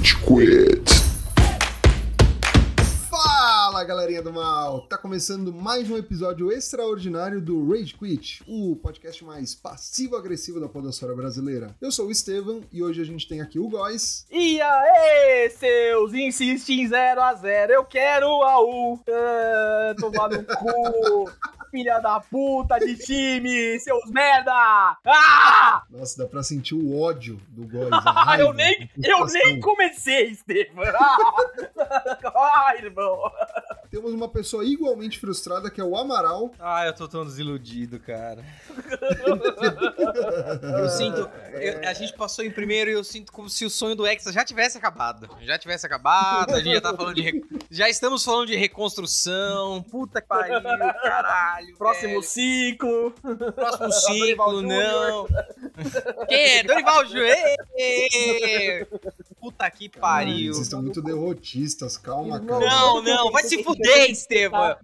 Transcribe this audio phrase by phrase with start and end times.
[0.00, 0.90] Rage Quit.
[3.10, 4.86] Fala galerinha do mal!
[4.88, 11.14] Tá começando mais um episódio extraordinário do Rage Quit, o podcast mais passivo-agressivo da podosfera
[11.14, 11.76] brasileira.
[11.82, 14.24] Eu sou o Estevam e hoje a gente tem aqui o Góis.
[14.30, 18.98] E aí, seus insistem 0 a 0 eu quero a U.
[19.06, 21.30] Ah, tomar no cu,
[21.70, 24.52] filha da puta de time, seus merda!
[25.06, 25.82] Ah!
[25.90, 27.92] Nossa, dá pra sentir o ódio do Góis.
[27.92, 30.84] a raiva, eu nem, eu nem comecei, Estevam.
[30.84, 31.16] Ah,
[32.66, 33.30] Ai, irmão.
[33.90, 36.52] Temos uma pessoa igualmente frustrada que é o Amaral.
[36.60, 38.44] Ah, eu tô tão desiludido, cara.
[40.80, 41.28] Eu sinto.
[41.52, 44.32] eu- a gente passou em primeiro e eu sinto como se o sonho do Hexa
[44.32, 45.28] já tivesse acabado.
[45.42, 47.44] Já tivesse acabado, a gente já tá falando de.
[47.70, 49.82] Já estamos falando de reconstrução.
[49.82, 51.76] Puta que pariu, caralho.
[51.76, 52.22] Próximo velho.
[52.22, 53.10] ciclo.
[53.54, 55.26] Próximo ciclo, não.
[56.28, 56.62] Quem é?
[56.62, 57.36] Dorival Júnior.
[59.40, 60.52] Puta que pariu.
[60.52, 62.66] Vocês estão muito derrotistas, calma, Não, cara.
[62.66, 64.76] Não, não, vai se fuder, Estevam.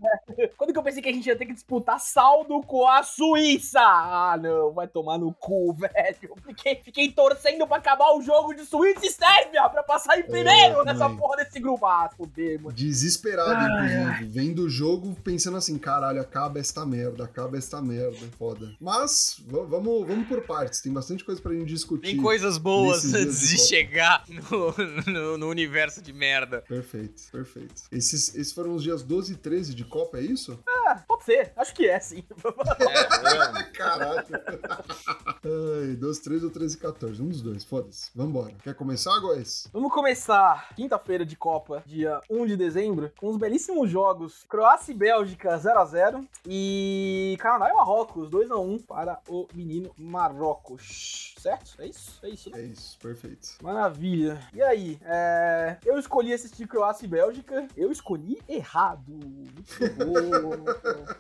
[0.56, 3.80] Quando que eu pensei que a gente ia ter que disputar saldo com a Suíça?
[3.80, 6.36] Ah, não, vai tomar no cu, velho.
[6.47, 10.84] Fiquei, fiquei torcendo pra acabar o jogo de Suíça e Sérvia pra passar em primeiro
[10.84, 11.19] nessa também.
[11.19, 11.84] porra desse grupo.
[11.84, 12.75] Ah, fuder, mano.
[12.75, 14.25] Desesperado, inclusive.
[14.27, 18.17] Vendo o jogo, pensando assim, caralho, acaba esta merda, acaba esta merda.
[18.39, 18.73] Foda.
[18.80, 20.80] Mas, vamos, vamos por partes.
[20.80, 22.12] Tem bastante coisa pra gente discutir.
[22.12, 24.42] Tem coisas boas antes de de chegar no,
[25.06, 26.62] no, no universo de merda.
[26.62, 27.83] Perfeito, perfeito.
[27.91, 30.58] Esses, esses foram os dias 12 e 13 de Copa, é isso?
[30.89, 31.53] Ah, pode ser.
[31.56, 32.23] Acho que é, sim.
[32.79, 34.25] É, Caralho.
[35.45, 37.20] Ai, 12, 13 ou 13 e 14.
[37.23, 38.09] Um dos dois, foda-se.
[38.15, 38.55] Vambora.
[38.62, 39.67] Quer começar, Góis?
[39.73, 44.95] Vamos começar quinta-feira de Copa, dia 1 de dezembro, com os belíssimos jogos Croácia e
[44.95, 51.34] Bélgica 0x0 e Canadá e Marrocos 2x1 para o menino Marrocos.
[51.39, 51.75] Certo?
[51.81, 52.20] É isso?
[52.23, 52.61] É isso, né?
[52.61, 53.48] É isso, perfeito.
[53.61, 54.39] Maravilha.
[54.55, 57.67] E aí, é, eu escolhi assistir Croácia e Bélgica.
[57.77, 59.03] Eu escolhi errado.
[59.09, 60.75] Muito bom.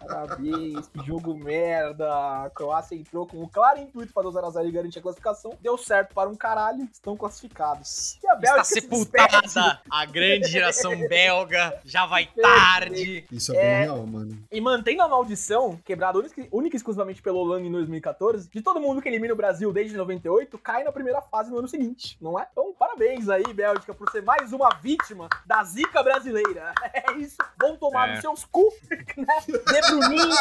[0.06, 0.88] Parabéns.
[0.88, 2.08] Que jogo merda.
[2.44, 5.52] A Croácia entrou com o claro intuito de fazer o 0x0 e garantir a classificação.
[5.60, 6.88] Deu certo para um caralho.
[6.92, 8.18] Estão classificados.
[8.22, 13.24] E a Bélgica Está se sepultada a grande geração belga, já vai tarde.
[13.30, 13.78] Isso é, bem É.
[13.82, 14.38] real, mano.
[14.50, 18.80] E mantendo a maldição, quebrada única, única e exclusivamente pelo Holanda em 2014, de todo
[18.80, 22.38] mundo que elimina o Brasil desde 98, cai na primeira fase no ano seguinte, não
[22.38, 22.46] é?
[22.50, 26.72] Então, parabéns aí, Bélgica, por ser mais uma vítima da zica brasileira.
[26.96, 27.36] É isso.
[27.60, 28.12] Vão tomar É.
[28.12, 28.72] nos seus cu,
[29.16, 29.26] né?
[29.46, 30.36] De Bruninho,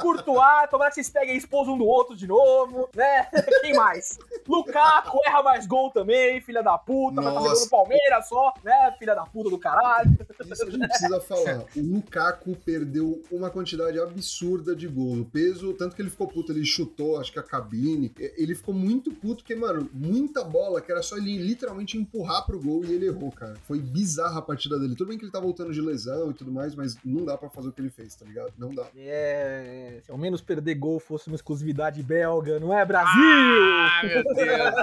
[0.00, 3.26] Courtois, tomara que vocês peguem a esposa um do outro de novo, né?
[3.60, 4.18] Quem mais?
[4.48, 7.70] Lukaku erra mais gol também, filha da puta, vai fazer gol Nossa.
[7.70, 8.94] Palmeiras só, né?
[8.98, 10.10] Filha da puta do caralho.
[10.50, 11.64] Isso a gente precisa falar.
[11.76, 15.20] O Lukaku perdeu uma quantidade absurda de gols.
[15.20, 18.12] O peso, tanto que ele ficou puto, ele chutou, acho que a cabine.
[18.18, 22.60] Ele ficou muito puto, porque, mano, muita bola que era só ele literalmente empurrar pro
[22.60, 23.54] gol e ele errou, cara.
[23.66, 24.94] Foi bizarra a partida dele.
[24.96, 27.48] Tudo bem que ele tá voltando de lesão e tudo mais, mas não dá pra
[27.50, 28.52] fazer o que ele fez, tá ligado?
[28.58, 28.86] Não dá.
[28.96, 33.10] É, se ao menos perder gol fosse uma exclusividade belga, não é Brasil?
[33.20, 34.74] Ah, meu Deus.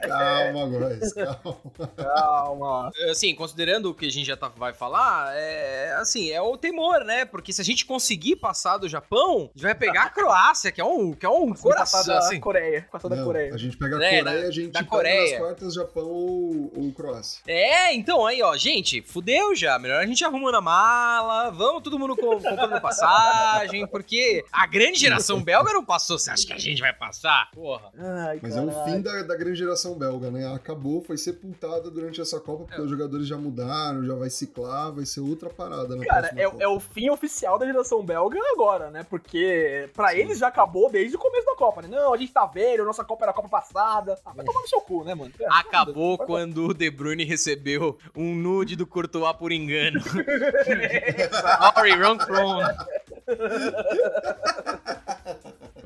[0.06, 1.60] Calma, Góis, calma.
[1.96, 2.90] Calma.
[3.10, 7.04] Assim, considerando o que a gente já tá, vai falar, é assim, é o temor,
[7.04, 7.24] né?
[7.24, 10.80] Porque se a gente conseguir passar do Japão, a gente vai pegar a Croácia, que
[10.80, 12.40] é um, que é um coração, da assim.
[12.40, 12.86] Coreia.
[12.90, 13.54] Passar da Coreia.
[13.54, 15.30] A gente pega a É, Coreia, a gente da pega Coreia.
[15.30, 17.42] nas quartas Japão ou, ou Croácia.
[17.46, 19.78] É, então aí, ó, gente, fudeu já.
[19.78, 24.98] Melhor a gente arruma na mala, vamos todo mundo com- comprando passagem, porque a grande
[24.98, 26.18] geração belga não passou.
[26.18, 27.50] Você acha que a gente vai passar?
[27.52, 27.90] Porra.
[27.98, 28.92] Ai, Mas é o caralho.
[28.92, 30.52] fim da, da grande geração belga, né?
[30.54, 32.84] Acabou, foi sepultada durante essa Copa, porque É.
[32.84, 36.68] os jogadores já mudaram, já vai ciclar, vai ser outra parada na Cara, é, é
[36.68, 39.04] o fim oficial da geração belga agora, né?
[39.08, 41.88] Porque pra eles já acabou desde o começo da Copa, né?
[41.88, 44.18] Não, a gente tá velho, nossa Copa era a Copa passada.
[44.24, 45.32] Ah, vai tomar no seu cu, né, mano?
[45.40, 46.26] É, Acabou foda-se.
[46.26, 50.00] quando o De Bruyne recebeu um nude do Courtois por engano.
[51.74, 52.70] Sorry, wrong phone.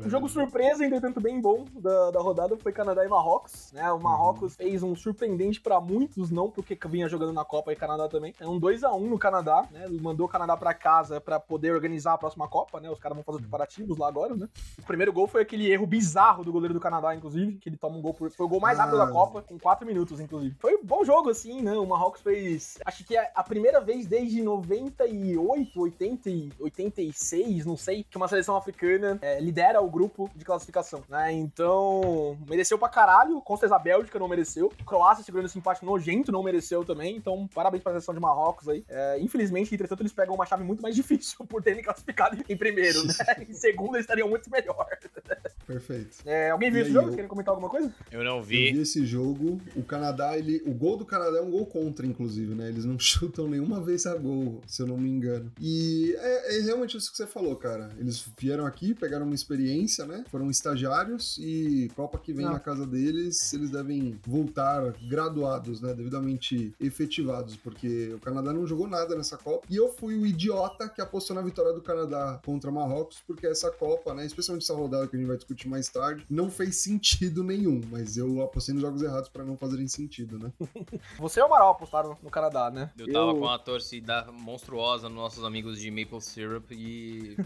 [0.04, 3.72] O jogo surpresa, entretanto, bem bom da, da rodada foi Canadá e Marrocos.
[3.72, 3.90] Né?
[3.90, 8.06] O Marrocos fez um surpreendente pra muitos, não porque vinha jogando na Copa e Canadá
[8.06, 8.34] também.
[8.38, 9.86] É um 2x1 no Canadá, né?
[10.02, 12.90] Mandou o Canadá pra casa pra poder organizar a próxima Copa, né?
[12.90, 14.46] Os caras vão fazer os preparativos lá agora, né?
[14.78, 17.96] O primeiro gol foi aquele erro bizarro do goleiro do Canadá, inclusive, que ele toma
[17.96, 18.30] um gol por.
[18.30, 19.06] Foi o gol mais rápido Ah.
[19.06, 20.54] da Copa, com 4 minutos, inclusive.
[20.60, 21.72] Foi um bom jogo, assim, né?
[21.72, 22.78] O Marrocos fez.
[22.84, 28.28] Acho que é a primeira vez desde 98, 80, e 86, não sei, que uma
[28.28, 31.32] seleção africana é, lidera o grupo de classificação, né?
[31.32, 33.40] Então, mereceu pra caralho.
[33.40, 34.72] Com certeza a Bélgica não mereceu.
[34.84, 37.16] Croácia segurando esse empate nojento não mereceu também.
[37.16, 38.84] Então, parabéns pra seleção de Marrocos aí.
[38.88, 43.04] É, infelizmente, entretanto, eles pegam uma chave muito mais difícil por terem classificado em primeiro,
[43.06, 43.14] né?
[43.48, 44.86] Em segundo, eles estariam muito melhor.
[45.66, 46.16] Perfeito.
[46.24, 47.08] É, alguém viu E esse aí, jogo?
[47.10, 47.92] eu- Querem comentar alguma coisa?
[48.10, 48.72] Eu não Eu vi.
[48.72, 50.62] vi esse jogo, o Canadá, ele.
[50.66, 52.68] O gol do Canadá é um gol contra, inclusive, né?
[52.68, 55.50] Eles não chutam nenhuma vez a gol, se eu não me engano.
[55.60, 57.90] E é, é realmente isso que você falou, cara.
[57.98, 60.24] Eles vieram aqui, pegaram uma experiência, né?
[60.30, 62.52] Foram estagiários e Copa que vem Não.
[62.52, 65.94] na casa deles, eles devem voltar graduados, né?
[65.94, 69.66] Devidamente efetivados, porque o Canadá não jogou nada nessa Copa.
[69.70, 73.70] E eu fui o idiota que apostou na vitória do Canadá contra Marrocos, porque essa
[73.70, 74.26] Copa, né?
[74.26, 77.80] Especialmente essa rodada que a gente vai discutir mais tarde, não fez sentido nenhum.
[77.90, 80.52] Mas eu apostei nos jogos errados pra não fazerem sentido, né?
[81.18, 82.90] Você e o Amaral apostaram no, Canadá, né?
[82.98, 87.36] Eu tava com uma torcida monstruosa nos nossos amigos de Maple Syrup e.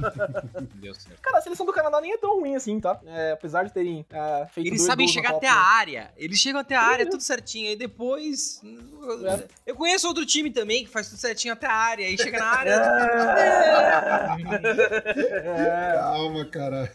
[0.76, 1.20] Deu certo.
[1.20, 3.00] Cara, a seleção do Canadá nem é tão ruim assim, tá?
[3.04, 5.60] É, apesar de terem é, feito Eles dois sabem chegar até a né?
[5.60, 6.14] área.
[6.16, 7.68] Eles chegam até a área, tudo certinho.
[7.68, 8.60] Aí depois.
[9.24, 9.48] É.
[9.66, 12.06] Eu conheço outro time também que faz tudo certinho até a área.
[12.06, 12.72] Aí chega na área.
[15.44, 16.90] É, Calma, caralho.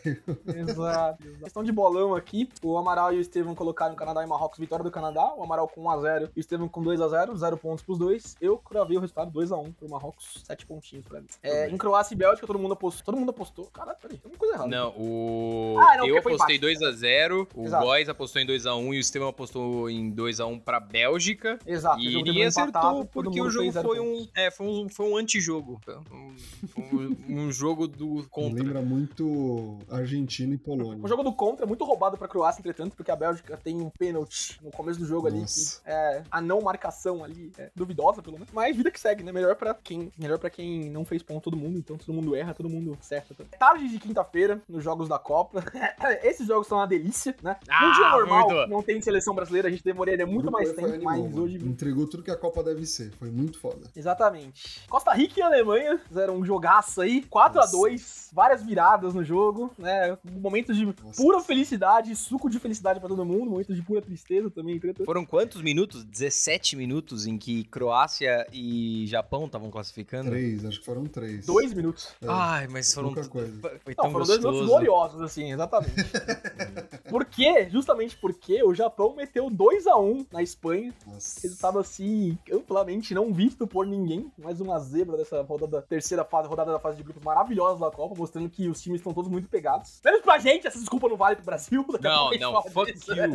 [0.51, 1.23] Exato.
[1.23, 1.23] exato.
[1.43, 4.83] Questão de bolão aqui, o Amaral e o Estevam colocaram o Canadá e Marrocos vitória
[4.83, 8.35] do Canadá, o Amaral com 1x0 e o Estevam com 2x0, 0 pontos pros dois.
[8.41, 11.27] Eu cravei o resultado 2x1 pro Marrocos, 7 pontinhos pra mim.
[11.43, 13.03] É, em Croácia e Bélgica, todo mundo apostou.
[13.05, 13.65] Todo mundo apostou.
[13.65, 14.69] Caralho, peraí, tem uma coisa errada.
[14.69, 15.75] Não, o.
[15.79, 17.85] Ah, não, eu apostei 2x0, o Exato.
[17.85, 21.59] Góis apostou em 2x1 e o Estevam apostou em 2x1 pra Bélgica.
[21.65, 24.21] Exato, E o jogo ele acertou porque o jogo foi pontos.
[24.21, 24.89] um, é, foi um.
[24.89, 25.79] Foi um antijogo.
[26.11, 26.35] Um,
[26.77, 28.63] um, um jogo do contra.
[28.63, 31.03] Lembra muito Argentina e Polônia.
[31.03, 33.89] O jogo do contra é muito roubado pra Croácia, entretanto, porque a Bélgica tem um
[33.89, 35.81] pênalti no começo do jogo ali, Nossa.
[35.81, 38.49] que é a não marcação ali, é duvidosa, pelo menos.
[38.53, 39.31] Mas vida que segue, né?
[39.31, 42.53] Melhor pra quem, melhor pra quem não fez ponto todo mundo, então todo mundo erra,
[42.53, 43.33] todo mundo acerta.
[43.33, 43.43] Tá?
[43.57, 45.63] Tarde de quinta-feira, nos jogos da Copa.
[46.23, 47.57] Esses jogos são uma delícia, né?
[47.69, 48.69] Ah, dia normal, muito.
[48.69, 51.43] não tem seleção brasileira, a gente demoraria muito mais tempo, animal, mas mano.
[51.43, 51.57] hoje...
[51.57, 53.11] Entregou tudo que a Copa deve ser.
[53.11, 53.87] Foi muito foda.
[53.95, 54.81] Exatamente.
[54.89, 57.77] Costa Rica e Alemanha fizeram um jogaço aí, 4 a Nossa.
[57.77, 60.17] 2 várias viradas no jogo, né?
[60.31, 61.21] Momentos de Nossa.
[61.21, 65.05] pura felicidade, suco de felicidade pra todo mundo, momentos de pura tristeza também, entretanto.
[65.05, 66.03] Foram quantos minutos?
[66.03, 70.29] 17 minutos em que Croácia e Japão estavam classificando?
[70.29, 71.45] Três, acho que foram três.
[71.45, 72.09] Dois minutos.
[72.21, 73.13] É, Ai, mas foram.
[73.13, 73.51] coisa.
[73.83, 74.67] Foi Não, tão foram dois minutos gostoso.
[74.67, 75.93] gloriosos, assim, exatamente.
[77.09, 77.67] Por quê?
[77.69, 80.93] Justamente porque o Japão meteu 2 a 1 na Espanha.
[81.05, 81.39] Nossa.
[81.41, 84.31] Resultado assim, amplamente não visto por ninguém.
[84.37, 88.15] Mais uma zebra dessa rodada, terceira fase, rodada da fase de grupos maravilhosa da Copa,
[88.17, 89.99] mostrando que os times estão todos muito pegados.
[90.03, 91.85] Menos pra gente, essa desculpa não vale pro Brasil.
[91.91, 93.13] daqui a Não, não, fuck disso.
[93.13, 93.31] you.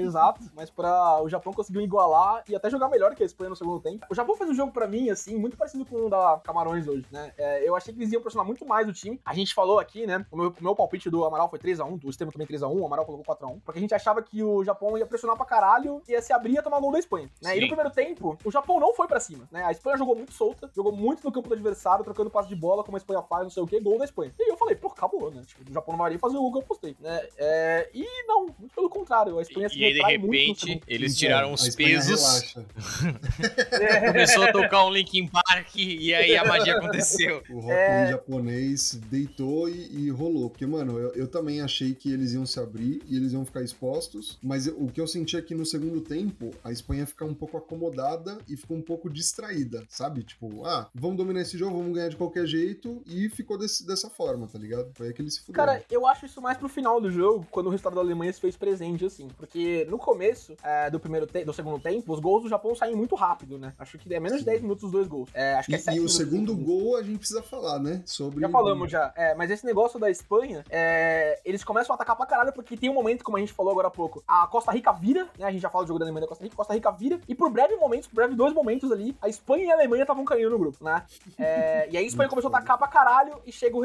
[0.00, 3.56] Exato, mas para o Japão conseguiu igualar e até jogar melhor que a Espanha no
[3.56, 4.06] segundo tempo.
[4.10, 7.06] O Japão fez um jogo pra mim, assim, muito parecido com o da Camarões hoje,
[7.10, 7.32] né?
[7.36, 9.20] É, eu achei que eles iam pressionar muito mais o time.
[9.24, 10.24] A gente falou aqui, né?
[10.30, 13.34] O meu, meu palpite do Amaral foi 3x1, do Estevam também 3x1, o Amaral colocou
[13.34, 16.58] 4x1, porque a gente achava que o Japão ia pressionar pra caralho, ia se abrir
[16.58, 17.56] e tomar gol da Espanha, né?
[17.56, 19.64] E no primeiro tempo, o Japão não foi pra cima, né?
[19.64, 22.82] A Espanha jogou muito solta, jogou muito no campo do adversário, trocando passe de bola,
[22.84, 24.32] como a Espanha faz, não sei o que, gol da Espanha.
[24.38, 25.42] E aí eu falei, pô, acabou, né?
[25.46, 27.26] Tipo, o Japão não vai nem fazer o gol que eu postei, né?
[27.36, 31.52] É, e não, muito pelo contrário, a Espanha se E aí, de repente, eles tiraram
[31.52, 32.54] os Espanha pesos,
[34.06, 37.42] começou a tocar um Linkin Park e aí a magia aconteceu.
[37.50, 38.08] O rock É.
[38.10, 40.50] japonês deitou e, e rolou.
[40.50, 43.62] Porque, mano, eu, eu também achei que eles iam se abrir e eles iam ficar
[43.62, 44.38] expostos.
[44.42, 47.56] Mas o que eu senti é que no segundo tempo, a Espanha fica um pouco
[47.56, 50.22] acomodada e ficou um pouco distraída, sabe?
[50.22, 53.02] Tipo, ah, vamos dominar esse jogo, vamos ganhar de qualquer jeito.
[53.06, 54.90] E ficou desse- dessa forma, tá ligado?
[54.94, 55.66] Foi aí que eles se fuderam.
[55.66, 58.40] Cara, eu acho isso mais pro final do jogo, quando o resultado da Alemanha se
[58.40, 59.28] fez presente, assim.
[59.36, 63.14] Porque no começo é, do primeiro do segundo tempo, os gols do Japão saem muito
[63.14, 63.72] rápido, né?
[63.78, 64.50] Acho que é menos de Sim.
[64.50, 65.30] 10 minutos os dois gols.
[65.34, 68.02] É, acho que é E, 7 e o segundo gol a gente precisa falar, né?
[68.06, 68.40] Sobre.
[68.40, 69.12] Já falamos já.
[69.16, 72.90] É, mas esse negócio da Espanha, é, eles começam a atacar pra caralho, porque tem
[72.90, 75.46] um momento, como a gente falou agora há pouco, a Costa Rica vira, né?
[75.46, 77.20] A gente já fala do jogo da Alemanha e da Costa Rica, Costa Rica vira,
[77.28, 80.24] e por breve momentos, por breve dois momentos ali, a Espanha e a Alemanha estavam
[80.24, 81.02] caindo no grupo, né?
[81.38, 83.80] É, e aí a Espanha começou a atacar pra caralho e chega o,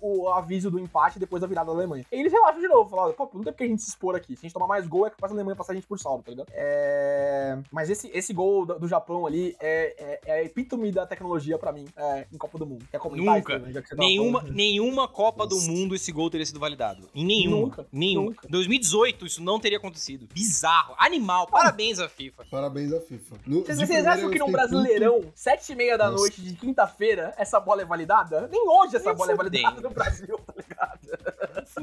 [0.00, 2.04] o- o aviso do empate depois da virada da Alemanha.
[2.10, 4.34] E eles relaxam de novo, falaram, pô, não tem porque a gente se expor aqui.
[4.36, 6.22] Se a gente tomar mais gol, é capaz a Alemanha passar a gente por saldo,
[6.24, 6.46] tá ligado?
[6.52, 11.06] É, Mas esse, esse gol do, do Japão ali é, é, é a epítome da
[11.06, 12.84] tecnologia pra mim é, em Copa do Mundo.
[12.90, 13.56] Quer comentar Nunca.
[13.56, 14.54] isso, né, já que você tava Nenhuma, falando?
[14.56, 15.70] nenhuma Copa do Nossa.
[15.70, 17.08] mundo esse gol teria sido validado.
[17.14, 17.56] Em nenhuma.
[17.66, 18.28] Nunca, Nenhuma.
[18.30, 18.48] nunca.
[18.48, 20.26] 2018 isso não teria acontecido.
[20.32, 20.94] Bizarro.
[20.98, 21.46] Animal.
[21.48, 22.44] Parabéns à FIFA.
[22.50, 23.36] Parabéns à FIFA.
[23.46, 24.50] No- Vocês, vocês primeira acham que num.
[24.50, 26.18] Brasileirão, sete e meia da Nossa.
[26.22, 28.48] noite de quinta-feira, essa bola é validada?
[28.50, 30.96] Nem hoje essa bola é validada no Brasil, tá ligado?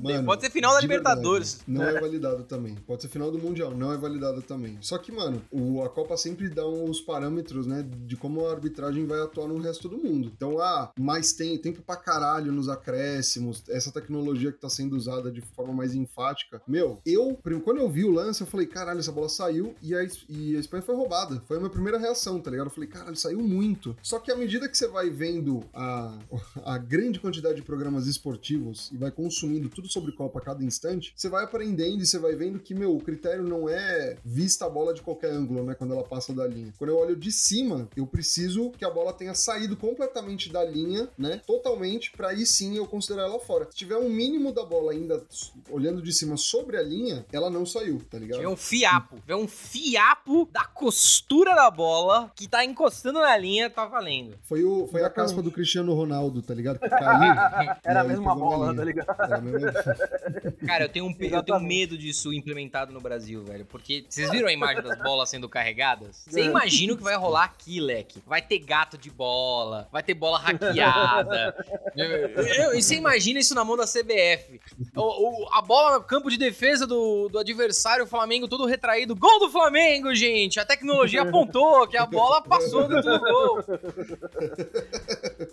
[0.01, 1.63] Mano, Pode ser final da Libertadores.
[1.67, 2.75] Verdade, não é validado também.
[2.75, 4.77] Pode ser final do Mundial, não é validado também.
[4.81, 9.05] Só que, mano, o, a Copa sempre dá os parâmetros, né, de como a arbitragem
[9.05, 10.31] vai atuar no resto do mundo.
[10.35, 15.31] Então, ah, mais tem, tempo pra caralho nos acréscimos, essa tecnologia que tá sendo usada
[15.31, 16.61] de forma mais enfática.
[16.67, 20.05] Meu, eu, quando eu vi o lance, eu falei, caralho, essa bola saiu e a,
[20.29, 21.41] e a Espanha foi roubada.
[21.47, 22.67] Foi a minha primeira reação, tá ligado?
[22.67, 23.95] Eu falei, caralho, saiu muito.
[24.01, 26.17] Só que à medida que você vai vendo a,
[26.63, 31.13] a grande quantidade de programas esportivos e vai consumindo tudo sobre Copa a cada instante,
[31.15, 34.69] você vai aprendendo e você vai vendo que, meu, o critério não é vista a
[34.69, 36.73] bola de qualquer ângulo, né, quando ela passa da linha.
[36.77, 41.09] Quando eu olho de cima, eu preciso que a bola tenha saído completamente da linha,
[41.17, 43.67] né, totalmente, para aí sim eu considerar ela fora.
[43.69, 45.23] Se tiver um mínimo da bola ainda
[45.69, 48.41] olhando de cima sobre a linha, ela não saiu, tá ligado?
[48.41, 53.69] É um fiapo, é um fiapo da costura da bola que tá encostando na linha,
[53.69, 54.37] tá valendo.
[54.43, 56.79] Foi, o, foi a caspa do Cristiano Ronaldo, tá ligado?
[56.79, 57.33] Que caiu.
[57.83, 59.07] Era a mesma bola, tá ligado?
[60.65, 63.12] Cara, eu tenho, um, eu tenho medo disso implementado no Brasil,
[63.43, 63.65] velho.
[63.65, 66.23] Porque vocês viram a imagem das bolas sendo carregadas?
[66.27, 68.21] Você imagina o que vai rolar aqui, leque.
[68.25, 71.55] Vai ter gato de bola, vai ter bola hackeada.
[72.75, 74.59] e você imagina isso na mão da CBF.
[74.95, 79.15] O, o, a bola no campo de defesa do, do adversário, o Flamengo todo retraído.
[79.15, 80.59] Gol do Flamengo, gente!
[80.59, 83.63] A tecnologia apontou que a bola passou dentro do gol.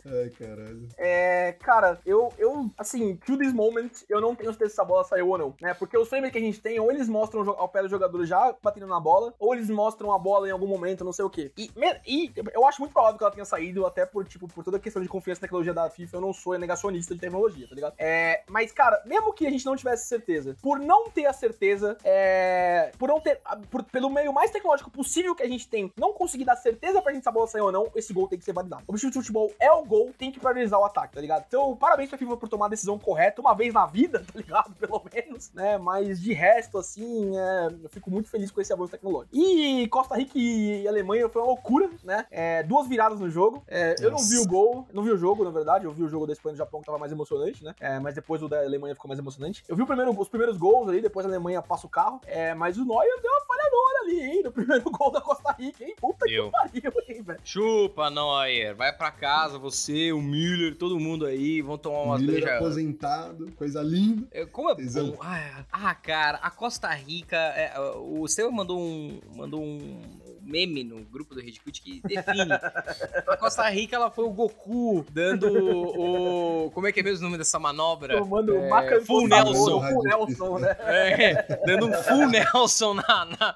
[0.07, 0.88] Ai, caralho.
[0.97, 5.05] É, cara, eu, eu, assim, to this moment, eu não tenho certeza se essa bola
[5.05, 5.75] saiu ou não, né?
[5.75, 8.54] Porque os frames que a gente tem, ou eles mostram ao pé do jogador já
[8.62, 11.52] batendo na bola, ou eles mostram a bola em algum momento, não sei o quê.
[11.57, 11.71] E,
[12.07, 14.80] e eu acho muito provável que ela tenha saído, até por, tipo, por toda a
[14.80, 17.95] questão de confiança na tecnologia da FIFA, eu não sou negacionista de tecnologia, tá ligado?
[17.99, 21.97] É, mas, cara, mesmo que a gente não tivesse certeza, por não ter a certeza,
[22.04, 23.40] é, por não ter,
[23.71, 27.12] por, pelo meio mais tecnológico possível que a gente tem, não conseguir dar certeza pra
[27.12, 28.83] gente se a bola saiu ou não, esse gol tem que ser validado.
[28.87, 31.45] O objetivo do futebol é o gol, tem que priorizar o ataque, tá ligado?
[31.47, 34.75] Então, parabéns pra FIFA por tomar a decisão correta, uma vez na vida, tá ligado?
[34.76, 35.78] Pelo menos, né?
[35.78, 39.35] Mas de resto, assim, é, eu fico muito feliz com esse avanço tecnológico.
[39.35, 42.26] E Costa Rica e Alemanha foi uma loucura, né?
[42.30, 43.62] É, duas viradas no jogo.
[43.66, 45.85] É, eu não vi o gol, não vi o jogo, na verdade.
[45.85, 47.75] Eu vi o jogo da Espanha e do Japão que tava mais emocionante, né?
[47.80, 49.64] É, mas depois o da Alemanha ficou mais emocionante.
[49.68, 52.20] Eu vi primeiro, os primeiros gols ali, depois a Alemanha passa o carro.
[52.26, 54.42] É, mas o Neuer deu uma falhadora ali, hein?
[54.44, 55.94] No primeiro gol da Costa Rica, hein?
[56.00, 56.50] Puta eu.
[56.73, 57.40] que pariu, hein, velho?
[57.44, 58.75] Chupa, Neuer.
[58.75, 61.62] Vai pra casa, você, o Müller, todo mundo aí.
[61.62, 64.26] Vão tomar umas Müller aposentado, coisa linda.
[64.30, 65.11] É, como é Tesão.
[65.11, 65.18] bom.
[65.20, 67.29] Ah, ah, cara, a Costa Rica.
[67.37, 69.20] É, o Estevam mandou um.
[69.34, 70.00] Mandou um
[70.42, 72.52] meme no grupo do Redquit que define.
[73.26, 76.70] a Costa Rica, ela foi o Goku dando o.
[76.70, 78.18] Como é que é mesmo o nome dessa manobra?
[78.18, 79.82] Tomando é, Full Nelson.
[79.88, 80.76] Full Nelson, né?
[80.80, 83.54] É, dando um Full Nelson na, na,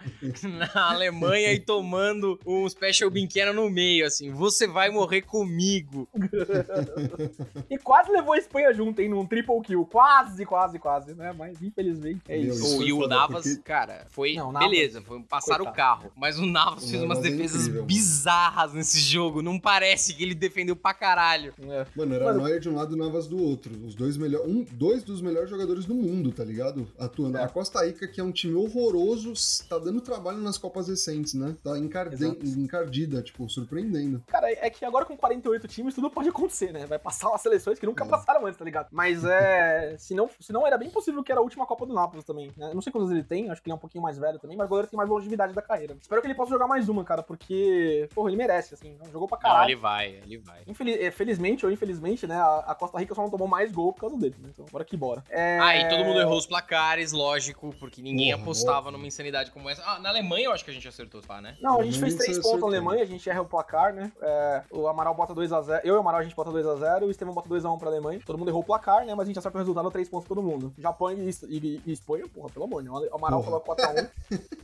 [0.74, 4.30] na Alemanha e tomando um Special Binquena no meio, assim.
[4.32, 6.08] Você vai morrer comigo.
[7.70, 9.08] e quase levou a Espanha junto, hein?
[9.08, 9.86] Num triple kill.
[9.86, 11.32] Quase, quase, quase, né?
[11.32, 12.78] Mas infelizmente é isso.
[12.78, 13.62] Oh, e o Navas, porque...
[13.62, 14.34] cara, foi.
[14.34, 15.70] Não, Navas, beleza, foi passar Coitado.
[15.70, 16.12] o carro.
[16.16, 18.78] Mas o Navas fez umas defesas incrível, bizarras mano.
[18.78, 19.42] nesse jogo.
[19.42, 21.54] Não parece que ele defendeu pra caralho.
[21.60, 21.86] É.
[21.96, 23.72] Mano, era mano, Neuer de um lado e Navas do outro.
[23.84, 24.48] Os dois melhores.
[24.48, 26.86] Um, dois dos melhores jogadores do mundo, tá ligado?
[26.98, 27.38] Atuando.
[27.38, 27.44] É.
[27.44, 29.32] A Costa Rica, que é um time horroroso,
[29.68, 31.56] tá dando trabalho nas Copas recentes, né?
[31.62, 32.16] Tá encarde...
[32.24, 34.22] encardida, tipo, surpreendendo.
[34.26, 36.86] Cara, é que agora com 48 times, tudo pode acontecer, né?
[36.86, 38.08] Vai passar umas seleções que nunca é.
[38.08, 38.88] passaram antes, tá ligado?
[38.90, 39.96] Mas é.
[39.98, 42.52] se, não, se não, era bem possível que era a última Copa do Nápoles também.
[42.56, 42.72] Né?
[42.74, 44.66] Não sei quantos ele tem, acho que ele é um pouquinho mais velho também, mas
[44.66, 45.96] o goleiro tem mais longevidade da carreira.
[46.00, 48.97] Espero que ele possa jogar mais uma, cara, porque, porra, ele merece, assim.
[49.12, 49.61] Jogou pra caralho.
[49.61, 50.62] Não, ele vai, ele vai.
[50.66, 53.92] Infeliz, é, felizmente ou infelizmente, né, a, a, Costa Rica só não tomou mais gol
[53.92, 54.50] por causa dele, né?
[54.52, 55.23] Então, bora que bora.
[55.30, 55.59] É...
[55.61, 58.92] Ah, e todo mundo errou os placares, lógico, porque ninguém porra, apostava porra.
[58.92, 59.83] numa insanidade como essa.
[59.85, 61.56] Ah, na Alemanha eu acho que a gente acertou, tá, né?
[61.61, 64.12] Não, a gente fez três pontos na Alemanha, a gente erra o placar, né?
[64.21, 65.80] É, o Amaral bota 2x0.
[65.85, 68.21] Eu e o Amaral a gente bota 2x0, o Estevão bota 2x1 pra Alemanha.
[68.25, 69.14] Todo mundo errou o placar, né?
[69.14, 70.73] Mas a gente acerta o resultado 3 pontos todo mundo.
[70.78, 72.90] Japão e, e, e Espanha, porra, pelo amor, né?
[72.90, 74.11] O Amaral falou 4x1.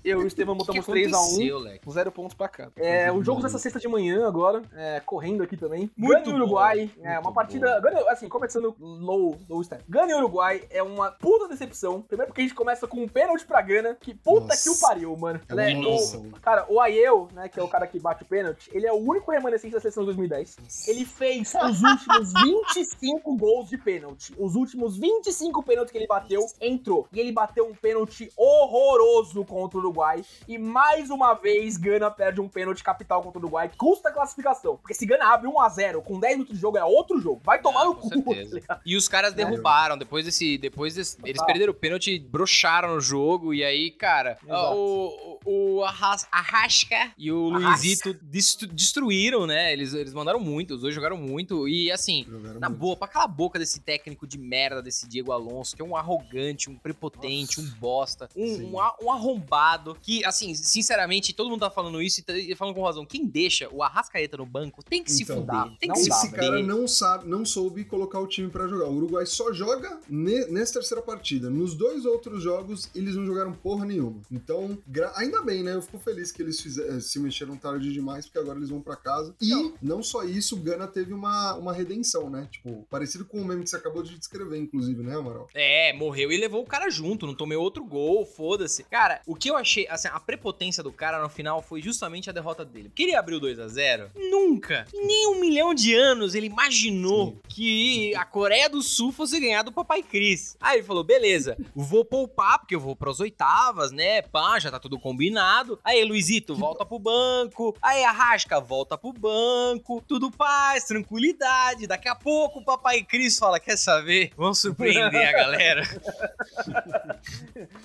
[0.04, 1.80] eu e o Estevão botamos 3x1.
[1.90, 2.70] 0 pontos pra cá.
[2.76, 5.90] É, o jogo dessa sexta de manhã agora, é, correndo aqui também.
[5.96, 7.80] Muito Gana Uruguai, é uma partida.
[7.80, 9.84] Gana, assim, começando low, low step.
[9.88, 12.02] Gana Uruguai é uma puta decepção.
[12.02, 14.62] Primeiro porque a gente começa com um pênalti pra Gana, que puta Nossa.
[14.62, 15.40] que o pariu, mano.
[15.48, 15.74] É né?
[15.74, 18.92] o, cara, o Aiel, né, que é o cara que bate o pênalti, ele é
[18.92, 20.88] o único remanescente da seleção de 2010.
[20.88, 24.34] Ele fez os últimos 25 gols de pênalti.
[24.38, 27.06] Os últimos 25 pênaltis que ele bateu, entrou.
[27.12, 30.24] E ele bateu um pênalti horroroso contra o Uruguai.
[30.46, 34.12] E mais uma vez, Gana perde um pênalti capital contra o Uruguai, que custa a
[34.12, 34.76] classificação.
[34.76, 37.40] Porque se Gana abre 1x0 com 10 minutos de jogo, é outro jogo.
[37.44, 38.34] Vai tomar Ah, no com cu.
[38.66, 38.80] tá?
[38.84, 40.58] E os caras derrubaram, depois desse.
[40.58, 44.74] Depois desse, eles perderam o pênalti, broxaram no jogo, e aí, cara, Exato.
[44.76, 47.68] o, o, o Arras- Arrasca e o Arrasca.
[47.68, 49.72] Luizito destru- destruíram, né?
[49.72, 51.68] Eles, eles mandaram muito, os dois jogaram muito.
[51.68, 52.80] E assim, Jogaram na muito.
[52.80, 55.96] boa, pra calar a boca desse técnico de merda, desse Diego Alonso, que é um
[55.96, 57.74] arrogante, um prepotente, Nossa.
[57.74, 62.22] um bosta, um, um, um arrombado, que, assim, sinceramente, todo mundo tá falando isso e
[62.22, 63.04] tá falando com razão.
[63.06, 65.54] Quem deixa o Arrascaeta no banco tem que se Então, fuder.
[65.54, 65.72] dá.
[65.78, 68.86] Tem que se dá, Esse cara não sabe, não soube colocar o time pra jogar.
[68.86, 71.48] O Uruguai só joga ne- nessa terceira partida.
[71.50, 74.20] Nos dois outros jogos, eles não jogaram porra nenhuma.
[74.30, 75.74] Então, gra- ainda bem, né?
[75.74, 78.96] Eu fico feliz que eles eh, se mexeram tarde demais, porque agora eles vão pra
[78.96, 79.34] casa.
[79.40, 79.74] E Não.
[79.82, 82.48] não, só isso, o Gana teve uma, uma redenção, né?
[82.50, 85.48] Tipo, parecido com o meme que você acabou de descrever, inclusive, né, Amaral?
[85.54, 88.84] É, morreu e levou o cara junto, não tomei outro gol, foda-se.
[88.84, 92.32] Cara, o que eu achei, assim, a prepotência do cara no final foi justamente a
[92.32, 92.90] derrota dele.
[92.94, 97.32] Queria abrir o 2 a 0 Nunca, em nem um milhão de anos ele imaginou
[97.32, 97.40] Sim.
[97.48, 100.56] que a Coreia do Sul fosse ganhar do Papai Cris.
[100.60, 104.78] Aí ele falou, beleza, vou poupar porque eu vou pras oitavas, né, pá, já tá
[104.78, 105.78] tudo combinado.
[105.84, 107.76] Aí, Luizito, volta pro banco.
[107.82, 110.02] Aí, Arrasca, volta pro banco.
[110.06, 111.86] Tudo paz, tranquilidade.
[111.86, 114.32] Daqui a pouco o Papai Cris fala, quer saber?
[114.36, 115.82] Vamos surpreender a galera.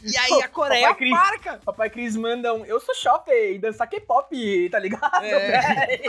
[0.04, 1.12] E aí a Coreia Papai Cris.
[1.12, 1.60] marca.
[1.66, 2.64] Papai Cris manda um.
[2.66, 5.06] Eu sou shopping, dançar K-pop, tá ligado?
[5.26, 6.02] É.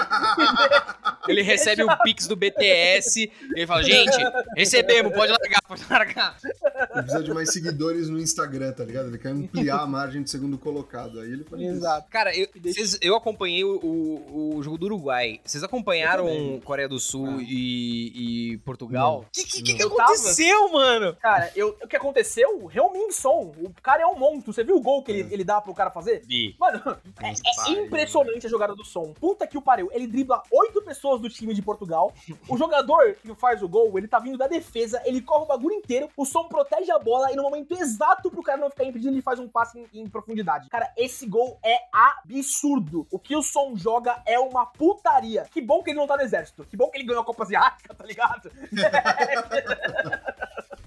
[1.28, 3.30] Ele recebe um pix do BTS.
[3.54, 4.16] Ele fala, gente,
[4.56, 6.36] recebemos, pode largar, pode largar.
[6.44, 9.08] Ele precisa de mais seguidores no Instagram, tá ligado?
[9.08, 11.20] Ele quer ampliar a margem de segundo colocado.
[11.20, 11.56] Aí ele isso.
[11.56, 12.08] Exato.
[12.10, 15.40] Cara, eu, vocês- eu acompanhei o, o- o jogo do Uruguai.
[15.44, 16.26] Vocês acompanharam.
[16.64, 17.42] Coreia do Sul Ah.
[17.42, 19.20] e, e Portugal?
[19.20, 21.16] O que, que, que, que aconteceu, mano?
[21.20, 22.60] Cara, eu, o que aconteceu?
[22.62, 23.52] O Heung-Min Son.
[23.58, 24.52] O cara é um monstro.
[24.52, 26.22] Você viu o gol que ele, ele dá pro cara fazer?
[26.26, 26.54] Vi.
[26.58, 26.80] Mano,
[27.22, 29.12] é, é impressionante a jogada do Som.
[29.14, 29.88] Puta que o pariu.
[29.92, 32.12] Ele dribla oito pessoas do time de Portugal.
[32.48, 35.74] O jogador que faz o gol, ele tá vindo da defesa, ele corre o bagulho
[35.74, 39.14] inteiro, o Som protege a bola e no momento exato pro cara não ficar impedindo,
[39.14, 40.68] ele faz um passe em, em profundidade.
[40.68, 43.06] Cara, esse gol é absurdo.
[43.10, 45.44] O que o Som joga é uma putaria.
[45.50, 46.64] Que bom que ele não tá no exército.
[46.64, 48.50] Que bom que ele ganhou a Copa Asiática, tá ligado?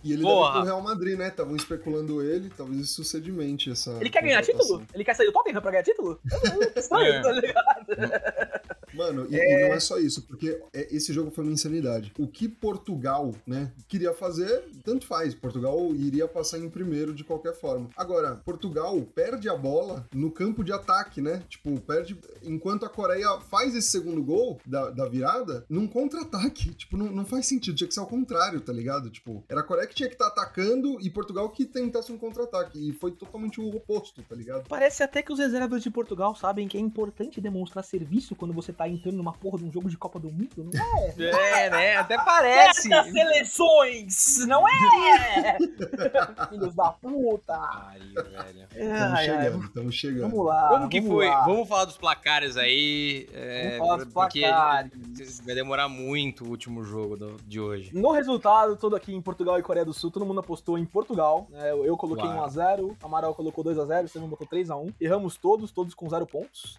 [0.03, 0.47] E ele Porra.
[0.47, 1.27] deve ir pro Real Madrid, né?
[1.27, 3.91] Estavam especulando ele, talvez isso sedimente essa.
[3.99, 4.81] Ele quer ganhar título?
[4.93, 6.19] Ele quer sair do Tottenham pra ganhar título?
[6.75, 7.21] Estranho, É.
[7.21, 8.58] tá ligado?
[8.99, 12.11] Mano, e, e não é só isso, porque é- esse jogo foi uma insanidade.
[12.19, 15.33] O que Portugal, né, queria fazer, tanto faz.
[15.33, 17.89] Portugal iria passar em primeiro de qualquer forma.
[17.95, 21.41] Agora, Portugal perde a bola no campo de ataque, né?
[21.47, 22.17] Tipo, perde.
[22.43, 26.73] Enquanto a Coreia faz esse segundo gol da, da virada, num contra-ataque.
[26.75, 27.75] Tipo, não, não faz sentido.
[27.77, 29.09] Tinha que ser ao contrário, tá ligado?
[29.09, 32.89] Tipo, era a Coreia que tinha que estar atacando e Portugal que tentasse um contra-ataque.
[32.89, 34.67] E foi totalmente o oposto, tá ligado?
[34.67, 38.73] Parece até que os reservas de Portugal sabem que é importante demonstrar serviço quando você
[38.73, 41.13] tá entrando numa porra de um jogo de Copa do Mundo, não é?
[41.59, 41.95] É, né?
[41.97, 42.91] Até parece.
[42.93, 45.57] Essas seleções, não é?
[46.49, 47.57] Filhos da puta.
[47.57, 48.67] Pariu, velho.
[48.71, 50.29] Estamos Ai, ai, chegando, estamos chegando.
[50.31, 50.67] Vamos lá.
[50.69, 51.27] Como que vamos foi?
[51.27, 51.45] lá.
[51.45, 53.27] Vamos falar dos placares aí.
[53.33, 55.41] É, Vamos falar dos placares.
[55.45, 57.91] vai demorar muito o último jogo do- de hoje.
[57.93, 61.47] No resultado, todo aqui em Portugal e Coreia do Sul, todo mundo apostou em Portugal.
[61.51, 61.71] né?
[61.71, 62.41] eu coloquei Claro.
[62.51, 64.93] 1x0, Amaral colocou 2x0, você botou 3x1.
[64.99, 66.77] Erramos todos, todos com 0 pontos.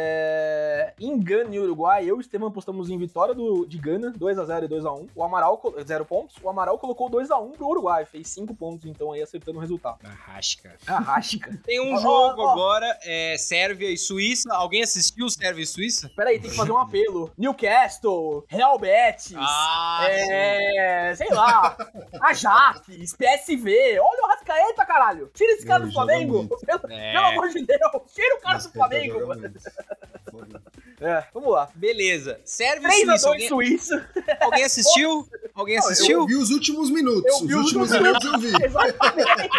[0.00, 0.89] É...
[0.98, 4.64] Em Gana e Uruguai, eu e o Estevam apostamos em vitória do, de Gana, 2x0
[4.64, 5.08] e 2x1.
[5.14, 6.36] O Amaral, 0 pontos.
[6.42, 9.98] O Amaral colocou 2x1 pro Uruguai, fez 5 pontos, então aí acertando o resultado.
[10.04, 10.76] Arrasca.
[10.86, 11.58] Arrasca.
[11.64, 14.52] Tem um jogo agora, é Sérvia e Suíça.
[14.54, 16.10] Alguém assistiu Sérvia e Suíça?
[16.16, 17.30] Pera aí, tem que fazer um apelo.
[17.36, 21.76] Newcastle, Real Betis, Ah, é, sei lá,
[22.22, 22.80] Ajax,
[23.16, 23.98] PSV.
[24.00, 25.30] Olha o Rascaeta, caralho.
[25.34, 26.48] Tira esse cara do Flamengo.
[26.64, 27.12] Pelo, É.
[27.12, 27.80] pelo amor de Deus,
[28.14, 29.20] tira o cara do Rascaeta Flamengo.
[31.00, 31.68] É, vamos lá.
[31.74, 32.40] Beleza.
[32.44, 33.28] E 3x2 Suíça.
[33.28, 34.10] Alguém, Suíça.
[34.40, 35.28] alguém assistiu?
[35.54, 36.20] Alguém Não, eu assistiu?
[36.20, 37.24] Eu vi os últimos minutos.
[37.24, 38.52] Eu os vi os últimos minutos eu vi.
[38.64, 39.50] Exatamente.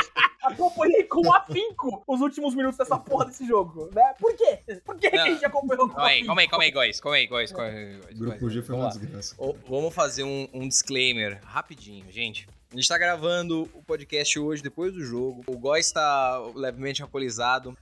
[0.44, 4.14] Acompanhei com afinco os últimos minutos dessa porra desse jogo, né?
[4.20, 4.60] Por quê?
[4.86, 6.28] Por que, que a gente acompanhou com Calma aí, afinco?
[6.28, 7.00] calma aí, calma aí, guys.
[7.00, 7.52] Calma aí, guys.
[7.52, 8.16] Calma aí, guys.
[8.16, 9.36] O grupo G foi uma desgraça.
[9.68, 12.48] Vamos fazer um, um disclaimer rapidinho, gente.
[12.72, 15.44] A gente tá gravando o podcast hoje, depois do jogo.
[15.46, 17.78] O Góis tá levemente alcoolizado.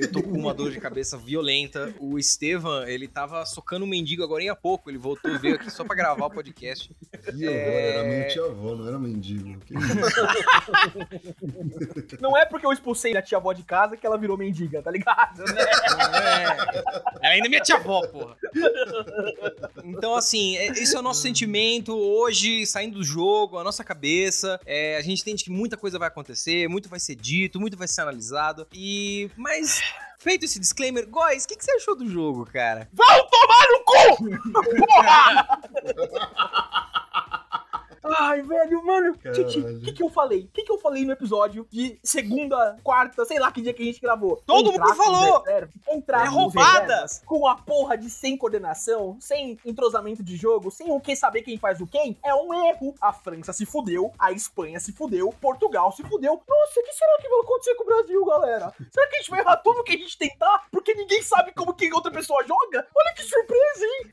[0.00, 1.92] Eu tô com uma dor de cabeça violenta.
[1.98, 4.88] O Estevam, ele tava socando um mendigo agora há pouco.
[4.90, 6.88] Ele voltou e veio aqui só pra gravar o podcast.
[7.10, 9.58] Que horror, era minha tia-avó, não era mendigo.
[12.20, 14.90] Não é porque eu expulsei a tia avó de casa que ela virou mendiga, tá
[14.90, 15.38] ligado?
[15.44, 15.54] Né?
[16.18, 16.44] É.
[17.22, 18.36] Ela ainda é minha tia-avó, porra.
[19.84, 24.27] Então, assim, é- esse é o nosso sentimento hoje, saindo do jogo, a nossa cabeça.
[24.66, 27.88] É, a gente entende que muita coisa vai acontecer, muito vai ser dito, muito vai
[27.88, 28.66] ser analisado.
[28.72, 29.30] E.
[29.36, 29.82] Mas.
[30.18, 32.88] feito esse disclaimer, Góis, o que, que você achou do jogo, cara?
[32.92, 33.94] Vão tomar no cu!
[34.86, 36.67] Porra!
[38.18, 39.16] Ai, velho, mano.
[39.32, 40.40] Titi, o que, que eu falei?
[40.40, 43.82] O que, que eu falei no episódio de segunda, quarta, sei lá que dia que
[43.82, 44.40] a gente gravou?
[44.46, 45.44] Todo mundo falou!
[45.88, 47.06] Entrar É roubada!
[47.26, 51.58] Com a porra de sem coordenação, sem entrosamento de jogo, sem o que saber quem
[51.58, 52.94] faz o quem, é um erro.
[53.00, 56.40] A França se fudeu, a Espanha se fudeu, Portugal se fudeu.
[56.48, 58.72] Nossa, o que será que vai acontecer com o Brasil, galera?
[58.90, 60.66] Será que a gente vai errar tudo que a gente tentar?
[60.70, 62.86] Porque ninguém sabe como que outra pessoa joga?
[62.94, 64.10] Olha que surpresa, hein?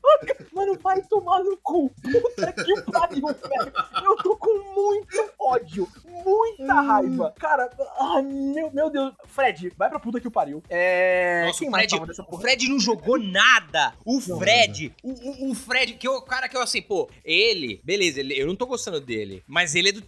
[0.52, 1.90] Mano, vai tomar no cu.
[1.90, 3.72] Puta que pariu, velho.
[4.02, 6.86] Eu tô com muito ódio, muita Hum.
[6.86, 7.34] raiva.
[7.38, 7.70] Cara,
[8.00, 9.12] ai, meu, meu Deus.
[9.26, 10.62] Fred, vai pra puta que o pariu.
[10.68, 11.44] É.
[11.46, 12.42] Nossa, Quem o mais Fred, tava dessa o porra?
[12.42, 13.94] Fred não jogou nada.
[14.04, 17.08] O Não, Fred, o, o, o Fred, que é o cara que eu assim, pô,
[17.24, 20.02] ele, beleza, ele- eu não tô gostando dele, mas ele é do,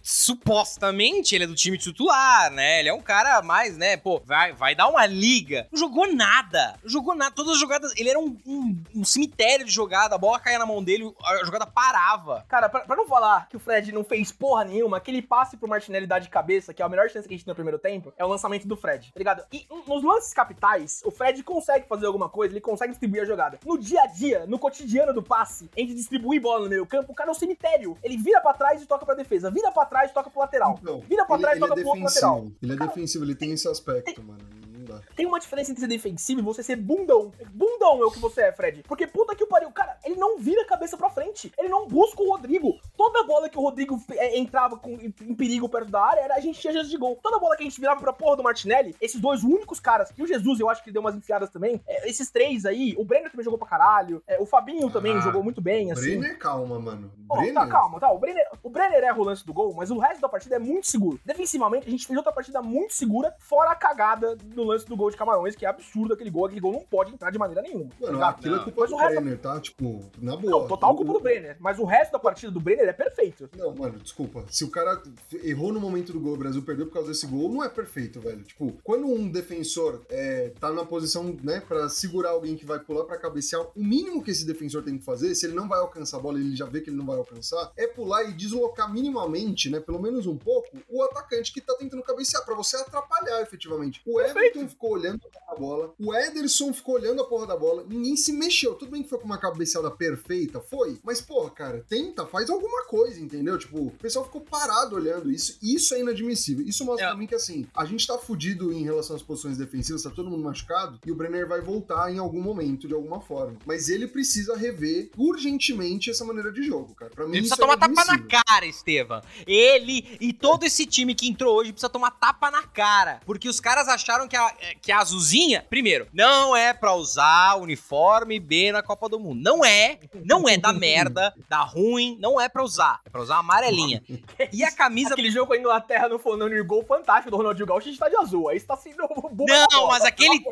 [0.49, 2.79] supostamente, ele é do time titular, né?
[2.79, 5.67] Ele é um cara mais, né, pô, vai, vai dar uma liga.
[5.71, 7.31] Não jogou nada, não jogou nada.
[7.35, 10.65] Todas as jogadas, ele era um, um, um cemitério de jogada, a bola caía na
[10.65, 12.45] mão dele, a jogada parava.
[12.47, 15.69] Cara, pra, pra não falar que o Fred não fez porra nenhuma, aquele passe pro
[15.69, 17.77] Martinelli dar de cabeça, que é a melhor chance que a gente tem no primeiro
[17.77, 19.43] tempo, é o lançamento do Fred, tá ligado?
[19.53, 23.59] E nos lances capitais, o Fred consegue fazer alguma coisa, ele consegue distribuir a jogada.
[23.63, 27.15] No dia a dia, no cotidiano do passe, entre distribuir bola no meio campo, o
[27.15, 27.95] cara é um cemitério.
[28.01, 30.79] Ele vira pra trás e toca pra defesa, vira pra trás e toca pro lateral.
[30.81, 32.47] Então, Vira pra ele, trás e ele toca é pro outro lateral.
[32.63, 34.58] Ele é defensivo, ele tem esse aspecto, mano.
[34.89, 35.01] Dá.
[35.15, 37.31] Tem uma diferença entre ser defensivo e você ser bundão.
[37.53, 38.83] Bundão é o que você é, Fred.
[38.87, 39.71] Porque puta que o pariu.
[39.71, 41.51] Cara, ele não vira a cabeça pra frente.
[41.57, 42.79] Ele não busca o Rodrigo.
[42.97, 46.39] Toda bola que o Rodrigo é, entrava com, em, perigo perto da área, era, a
[46.39, 47.17] gente tinha chance de gol.
[47.21, 50.23] Toda bola que a gente virava pra porra do Martinelli, esses dois únicos caras, e
[50.23, 51.81] o Jesus, eu acho que deu umas enfiadas também.
[51.87, 54.21] é, esses três aí, o Brenner também jogou pra caralho.
[54.27, 56.17] é, o Fabinho também Ah, jogou muito bem, assim.
[56.19, 57.11] Brenner, calma, mano.
[57.27, 57.53] Pô, Brenner.
[57.53, 58.11] tá, calma, tá.
[58.11, 60.59] O Brenner, o Brenner erra o lance do gol, mas o resto da partida é
[60.59, 61.19] muito seguro.
[61.25, 65.09] Defensivamente, a gente fez outra partida muito segura, fora a cagada do lance do gol
[65.11, 66.45] de Camarões, que é absurdo aquele gol.
[66.45, 67.89] Aquele gol não pode entrar de maneira nenhuma.
[67.89, 68.35] tá Mano, ligado?
[68.35, 69.59] aquilo é culpa do resto- Brenner, tá?
[69.59, 70.51] Tipo, na boa.
[70.61, 71.57] Não, total O- culpa do Brenner.
[71.59, 73.49] Mas o resto da partida do Brenner é perfeito.
[73.55, 74.45] Não, mano, desculpa.
[74.49, 75.01] Se o cara
[75.43, 78.19] errou no momento do gol, o Brasil perdeu por causa desse gol, não é perfeito,
[78.19, 78.41] velho.
[78.43, 83.05] Tipo, quando um defensor é, tá na posição, né, pra segurar alguém que vai pular
[83.05, 86.17] pra cabecear, o mínimo que esse defensor tem que fazer, se ele não vai alcançar
[86.17, 88.91] a bola e ele já vê que ele não vai alcançar, é pular e deslocar
[88.91, 93.41] minimamente, né, pelo menos um pouco, o atacante que tá tentando cabecear, pra você atrapalhar
[93.41, 94.01] efetivamente.
[94.05, 97.57] O Everton ficou olhando a porra da bola, o Ederson ficou olhando a porra da
[97.57, 98.75] bola, ninguém se mexeu.
[98.75, 102.85] Tudo bem que foi com uma cabeceada perfeita, foi, mas, porra, cara, tenta, faz alguma
[102.85, 103.57] coisa, entendeu?
[103.57, 106.65] Tipo, o pessoal ficou parado olhando isso, isso é inadmissível.
[106.65, 107.09] Isso mostra É.
[107.09, 110.29] pra mim que, assim, a gente tá fudido em relação às posições defensivas, tá todo
[110.29, 113.57] mundo machucado, e o Brenner vai voltar em algum momento, de alguma forma.
[113.65, 117.11] Mas ele precisa rever urgentemente essa maneira de jogo, cara.
[117.11, 119.21] Pra mim, Ele precisa é tomar tapa na cara, Estevam.
[119.47, 123.19] Ele e todo esse time que entrou hoje precisa tomar tapa na cara.
[123.25, 124.48] Porque os caras acharam que a,
[124.81, 129.41] que a azulzinha, primeiro, não é pra usar uniforme B na Copa do Mundo.
[129.41, 129.99] Não é.
[130.23, 132.17] Não é da merda, da ruim.
[132.19, 132.99] Não é pra usar.
[133.05, 134.03] É pra usar a amarelinha.
[134.51, 135.13] E a camisa.
[135.13, 137.99] Aquele jogo com a Inglaterra no Fernando e gol fantástico do Ronaldinho Gaúcho, a gente
[137.99, 138.49] tá de azul.
[138.49, 140.43] Aí está sendo boa Não, bola, mas aquele-.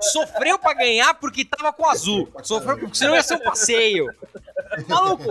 [0.00, 2.28] Sofreu pra ganhar porque tava com azul.
[2.42, 4.06] Sofreu porque senão ia ser um passeio.
[4.88, 5.24] Maluco,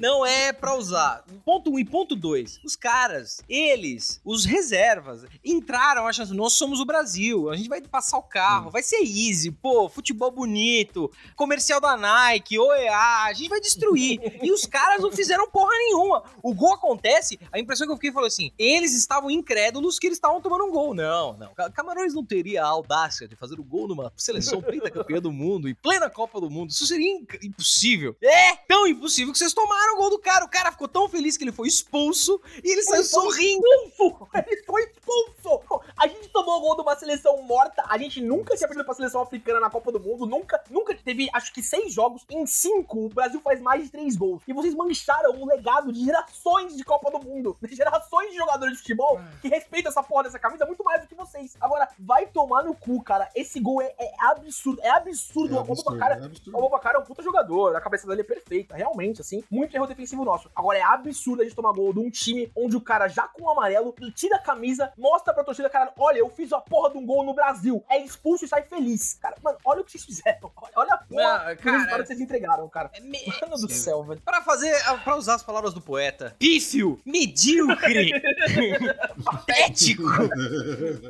[0.00, 1.24] não é pra usar.
[1.44, 2.60] Ponto 1 um e ponto 2.
[2.64, 8.18] Os caras, eles, os reservas, entraram achando, nós somos o Brasil, a gente vai passar
[8.18, 13.60] o carro, vai ser easy, pô, futebol bonito, comercial da Nike, OEA, a gente vai
[13.60, 14.18] destruir.
[14.48, 16.22] E os caras não fizeram porra nenhuma.
[16.42, 20.16] O gol acontece, a impressão que eu fiquei falou assim, eles estavam incrédulos que eles
[20.16, 20.94] estavam tomando um gol.
[20.94, 21.52] Não, não.
[21.54, 25.68] Ca- Camarões não teria a audácia de fazer o gol numa seleção pentacampeã do mundo,
[25.68, 26.70] em plena Copa do Mundo.
[26.70, 28.16] Isso seria impossível.
[28.22, 30.44] É tão impossível que vocês tomaram o gol do cara.
[30.44, 33.66] O cara ficou tão feliz que ele foi expulso e ele saiu Ele foi sorrindo.
[33.86, 34.28] expulso!
[34.34, 35.80] Ele foi expulso!
[35.96, 37.82] A gente tomou gol de uma seleção morta.
[37.88, 40.26] A gente nunca tinha perdido pra seleção africana na Copa do Mundo.
[40.26, 42.24] Nunca, nunca teve, acho que seis jogos.
[42.30, 44.42] Em cinco, o Brasil faz mais de três gols.
[44.46, 47.56] E vocês mancharam um legado de gerações de Copa do Mundo.
[47.60, 51.08] De gerações de jogadores de futebol que respeitam essa porra dessa camisa muito mais do
[51.08, 51.56] que vocês.
[51.60, 53.28] Agora, vai tomar no cu, cara.
[53.34, 54.80] Esse gol é, é absurdo.
[54.82, 55.54] É absurdo.
[55.54, 56.54] É o absurdo, Abubacar é absurdo.
[56.54, 59.42] o Abubacar é um puta jogador, a cabeça dele é perfeita, realmente, assim.
[59.50, 60.50] Muito erro defensivo nosso.
[60.54, 63.44] Agora é absurdo a gente tomar gol de um time onde o cara já com
[63.44, 66.98] o amarelo tira a camisa, mostra pra torcida, cara, olha, eu fiz a porra de
[66.98, 67.82] um gol no Brasil.
[67.88, 69.18] É expulso e sai feliz.
[69.20, 70.50] Cara, mano, olha o que vocês fizeram.
[70.76, 72.90] Olha a porra do resultado que vocês entregaram, cara.
[72.94, 74.20] É me- Mano do céu, velho.
[74.24, 78.12] Pra fazer, pra usar as palavras do poeta, pífio, medíocre,
[79.24, 80.02] patético.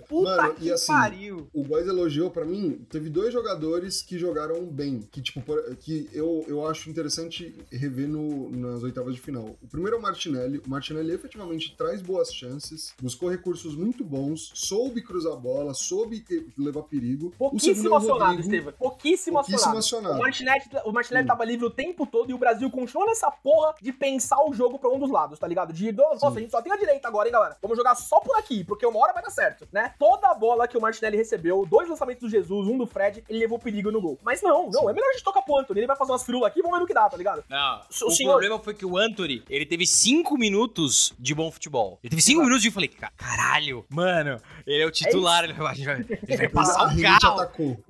[0.08, 1.48] Puta Mano, que e assim, pariu.
[1.52, 5.42] o Góis elogiou, pra mim, teve dois jogadores que jogaram bem, que, tipo,
[5.80, 9.56] que eu, eu acho interessante rever no, nas oitavas de final.
[9.62, 10.58] O primeiro é o Martinelli.
[10.66, 16.24] O Martinelli efetivamente traz boas chances, buscou recursos muito bons, soube cruzar a bola, soube
[16.56, 17.32] levar perigo.
[17.38, 18.72] Pouquíssimo é acionado, Estevam.
[18.72, 19.78] Pouquíssimo, pouquíssimo acionado.
[19.78, 20.18] acionado.
[20.18, 21.28] O Martinelli, o Martinelli hum.
[21.28, 24.78] tava livre o tempo todo e o Brasil continua nessa porra de pensar o jogo
[24.78, 25.72] pra um dos lados, tá ligado?
[25.72, 26.36] De, nossa, Sim.
[26.36, 27.56] a gente só tem a direita agora, hein, galera?
[27.60, 29.94] Vamos jogar só por aqui, porque uma hora vai dar certo, né?
[29.98, 33.38] Toda a bola que o Martinelli recebeu, dois lançamentos do Jesus, um do Fred, ele
[33.38, 34.18] levou perigo no gol.
[34.22, 34.90] Mas não, não, Sim.
[34.90, 36.86] é melhor a gente tocar pro ele vai fazer umas firulas aqui, vamos ver no
[36.86, 37.27] que dá, tá ligado?
[37.48, 38.30] Não, o, o senhor...
[38.30, 41.98] problema foi que o Anthony, ele teve cinco minutos de bom futebol.
[42.02, 45.52] Ele teve cinco minutos e eu falei, caralho, mano, ele é o titular, é ele,
[45.54, 45.74] vai,
[46.28, 47.40] ele vai passar o carro.
[47.40, 47.84] Atacou.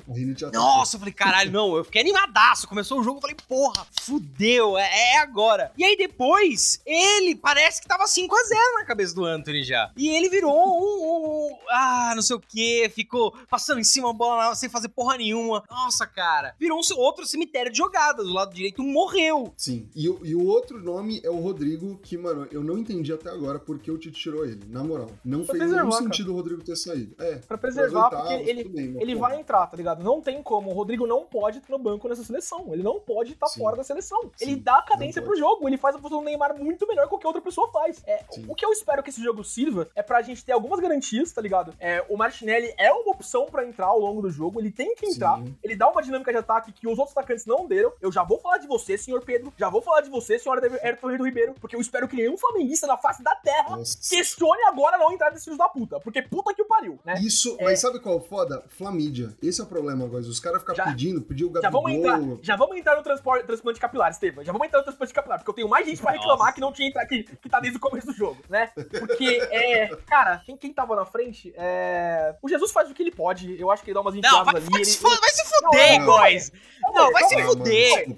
[0.53, 2.69] Nossa, eu falei, caralho, não, eu fiquei animadaço.
[2.69, 5.73] Começou o jogo, eu falei, porra, fudeu, é, é agora.
[5.77, 9.91] E aí depois, ele parece que tava 5 a 0 na cabeça do Anthony já.
[9.97, 14.09] E ele virou um, um, um ah, não sei o que, ficou passando em cima
[14.09, 15.65] da bola sem fazer porra nenhuma.
[15.69, 18.27] Nossa, cara, virou um outro cemitério de jogadas.
[18.27, 19.28] Do lado direito morreu.
[19.57, 23.31] Sim, e, e o outro nome é o Rodrigo, que, mano, eu não entendi até
[23.31, 25.11] agora porque o Tite tirou ele, na moral.
[25.25, 27.15] Não pra fez nenhum sentido o Rodrigo ter saído.
[27.19, 30.03] É, pra preservar, porque ele, bem, ele vai entrar, tá ligado?
[30.03, 30.71] Não tem como.
[30.71, 32.73] O Rodrigo não pode estar no banco nessa seleção.
[32.73, 34.21] Ele não pode estar fora da seleção.
[34.37, 35.69] Sim, ele dá cadência pro jogo.
[35.69, 38.03] Ele faz a função do Neymar muito melhor que qualquer outra pessoa faz.
[38.07, 41.33] É, o que eu espero que esse jogo sirva é pra gente ter algumas garantias,
[41.33, 41.75] tá ligado?
[41.79, 44.61] É, o Martinelli é uma opção para entrar ao longo do jogo.
[44.61, 45.39] Ele tem que entrar.
[45.39, 45.55] Sim.
[45.63, 47.93] Ele dá uma dinâmica de ataque que os outros atacantes não deram.
[48.01, 49.53] Eu já vou falar de você, senhor Pedro.
[49.57, 51.55] Já vou falar de você, senhora Ayrton Ribeiro.
[51.61, 53.99] Porque eu espero que nenhum flamenguista na face da terra Nossa.
[54.09, 56.01] questione agora não entrar nesses filhos da puta.
[56.01, 57.15] Porque puta que o pariu, né?
[57.21, 57.65] Isso, é...
[57.65, 58.65] mas sabe qual é o foda?
[58.69, 59.37] Flamídia.
[59.43, 60.23] Esse é o problema agora.
[60.23, 61.71] Os caras ficam pedindo, pediu o Gabigol.
[61.71, 64.45] Já vamos entrar, já vamos entrar no transporte, transplante capilar, Estevam.
[64.45, 66.53] Já vamos entrar no transplante capilar, porque eu tenho mais gente pra reclamar Nossa.
[66.53, 68.71] que não tinha entrar aqui, que tá desde o começo do jogo, né?
[68.99, 69.89] Porque, é.
[70.07, 72.35] Cara, quem, quem tava na frente, é.
[72.43, 73.61] O Jesus faz o que ele pode.
[73.61, 74.71] Eu acho que ele dá umas enfiadas não, vai, ali.
[74.71, 75.17] Vai, ele, se, ele...
[75.17, 76.53] vai se fuder, boys!
[76.93, 78.17] Não, vai se fuder!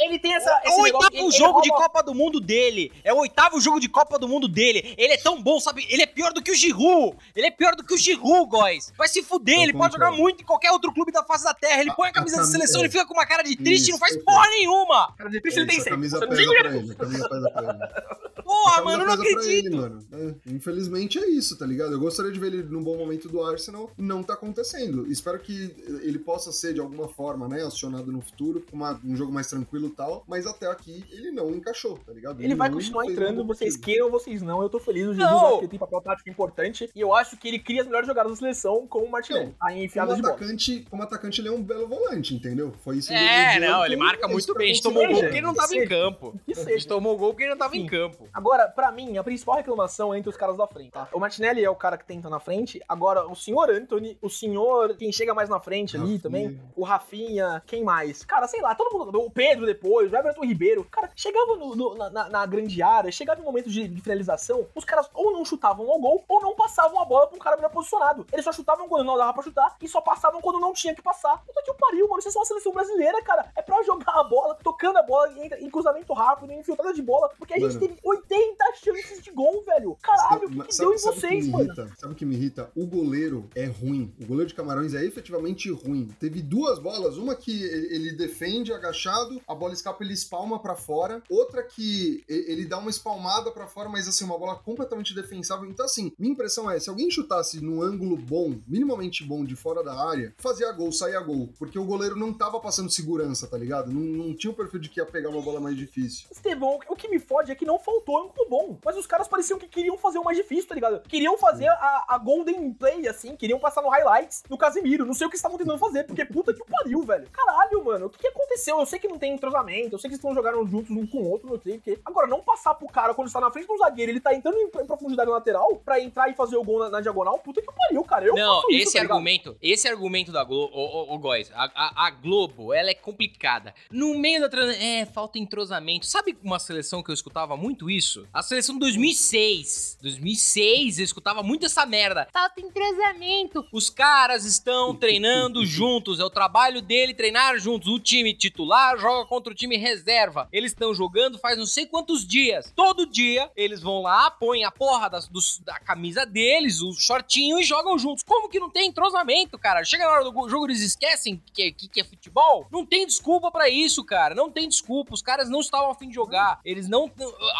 [0.00, 0.60] Ele tem essa.
[0.64, 2.92] É o oitavo negócio, jogo ele, de Copa do Mundo dele.
[3.04, 4.94] É o oitavo jogo de Copa do Mundo dele.
[4.96, 5.86] Ele é tão bom, sabe?
[5.88, 7.16] Ele é pior do que o Giroud.
[7.34, 8.92] Ele é pior do que o Giroud, boys.
[8.96, 11.54] Vai se fuder, eu ele pode jogar muito em qualquer outro clube da face da
[11.54, 11.80] terra.
[11.80, 12.84] Ele põe a camisa da seleção, é.
[12.84, 15.14] ele fica com uma cara de triste e não faz porra nenhuma.
[15.16, 15.90] Cara de triste ele tem sempre.
[15.90, 18.42] Camisa pesa pra ele, a camisa pesa pra ele.
[18.42, 19.66] Porra, mano, eu não acredito.
[19.66, 20.04] Ele, mano.
[20.12, 21.92] É, infelizmente é isso, tá ligado?
[21.92, 23.90] Eu gostaria de ver ele num bom momento do Arsenal.
[23.96, 25.10] Não tá acontecendo.
[25.10, 29.32] Espero que ele possa ser, de alguma forma, né, acionado no futuro, uma, um jogo
[29.32, 30.24] mais tranquilo e tal.
[30.32, 32.40] Mas até aqui ele não encaixou, tá ligado?
[32.40, 34.62] Ele, ele vai continuar entrando, vocês queiram ou vocês não.
[34.62, 35.02] Eu tô feliz.
[35.08, 35.46] O Jesus não.
[35.46, 36.90] acho que tem papel tático importante.
[36.94, 39.54] E eu acho que ele cria as melhores jogadas da seleção com o Martinelli.
[39.60, 40.86] Aí enfiadas como atacante, bola.
[40.88, 42.72] Como atacante, ele é um belo volante, entendeu?
[42.82, 44.70] Foi isso É, não, ele marca muito bem.
[44.70, 46.40] A gente tomou gol porque ele não tava em campo.
[46.48, 48.26] A gente tomou gol porque ele não tava em campo.
[48.32, 51.08] Agora, pra mim, a principal reclamação é entre os caras da frente, tá?
[51.12, 52.80] O Martinelli é o cara que tenta na frente.
[52.88, 57.62] Agora, o senhor Anthony, o senhor, quem chega mais na frente ali também, o Rafinha,
[57.66, 58.24] quem mais?
[58.24, 59.20] Cara, sei lá, todo mundo.
[59.20, 60.84] O Pedro depois, o Everton Ribeiro.
[60.90, 64.84] Cara, chegava no, no, na, na, grande área, chegava em momentos de, de, finalização, os
[64.84, 67.70] caras ou não chutavam ao gol ou não passavam a bola pra um cara melhor
[67.70, 68.26] posicionado.
[68.32, 71.02] Eles só chutavam quando não dava pra chutar e só passavam quando não tinha que
[71.02, 71.42] passar.
[71.44, 72.22] Puta que o pariu, mano.
[72.22, 73.50] Vocês são uma seleção brasileira, cara.
[73.56, 77.02] É pra jogar a bola, tocando a bola em, em cruzamento rápido, em infiltrada de
[77.02, 79.96] bola, porque a gente teve 80 chances de gol, velho.
[80.02, 81.64] Caralho, o que, que sabe, deu em vocês, mano?
[81.64, 81.88] Irrita?
[81.96, 82.70] Sabe o que me irrita?
[82.76, 84.14] O goleiro é ruim.
[84.20, 86.08] O goleiro de Camarões é efetivamente ruim.
[86.18, 91.22] Teve duas bolas, uma que ele defende agachado, a bola escapa, ele espalma para fora,
[91.30, 95.68] outra que ele dá uma espalmada para fora, mas assim, uma bola completamente defensável.
[95.68, 99.82] Então, assim, minha impressão é: se alguém chutasse num ângulo bom, minimamente bom, de fora
[99.82, 101.50] da área, fazia gol, saía gol.
[101.58, 103.90] Porque o goleiro não tava passando segurança, tá ligado?
[103.90, 106.26] Não, não tinha o perfil de que ia pegar uma bola mais difícil.
[106.30, 108.78] Estevão, o que me fode é que não faltou ângulo bom.
[108.84, 111.00] Mas os caras pareciam que queriam fazer o mais difícil, tá ligado?
[111.08, 115.06] Queriam fazer a, a Golden Play, assim, queriam passar no highlights no Casemiro.
[115.06, 117.28] Não sei o que estavam tentando fazer, porque puta que pariu, velho.
[117.30, 118.78] Caralho, mano, o que, que aconteceu?
[118.78, 121.30] Eu sei que não tem entrosamento, sei que eles estão jogando juntos um com o
[121.30, 121.98] outro, não sei o quê.
[122.04, 124.66] Agora, não passar pro cara quando está na frente do zagueiro, ele tá entrando em,
[124.66, 128.02] em profundidade lateral pra entrar e fazer o gol na, na diagonal, puta que pariu,
[128.04, 128.26] cara.
[128.26, 131.70] Eu não, esse isso, tá argumento, esse argumento da Globo, ô, ô, ô Góis, a,
[131.74, 133.74] a, a, Globo, ela é complicada.
[133.90, 136.06] No meio da transição, é, falta entrosamento.
[136.06, 138.26] Sabe uma seleção que eu escutava muito isso?
[138.32, 139.98] A seleção 2006.
[140.02, 142.28] 2006, eu escutava muito essa merda.
[142.32, 143.64] Falta entrosamento.
[143.72, 147.88] Os caras estão treinando juntos, é o trabalho dele treinar juntos.
[147.88, 150.48] O time titular joga contra o time reserva.
[150.52, 152.72] Eles estão jogando faz não sei quantos dias.
[152.74, 157.58] Todo dia eles vão lá, põem a porra das, dos, da camisa deles, o shortinho
[157.58, 158.22] e jogam juntos.
[158.24, 159.84] Como que não tem entrosamento, cara?
[159.84, 162.66] Chega na hora do jogo, eles esquecem que, que, que é futebol?
[162.70, 164.34] Não tem desculpa para isso, cara.
[164.34, 165.14] Não tem desculpa.
[165.14, 166.60] Os caras não estavam afim de jogar.
[166.64, 167.10] Eles não.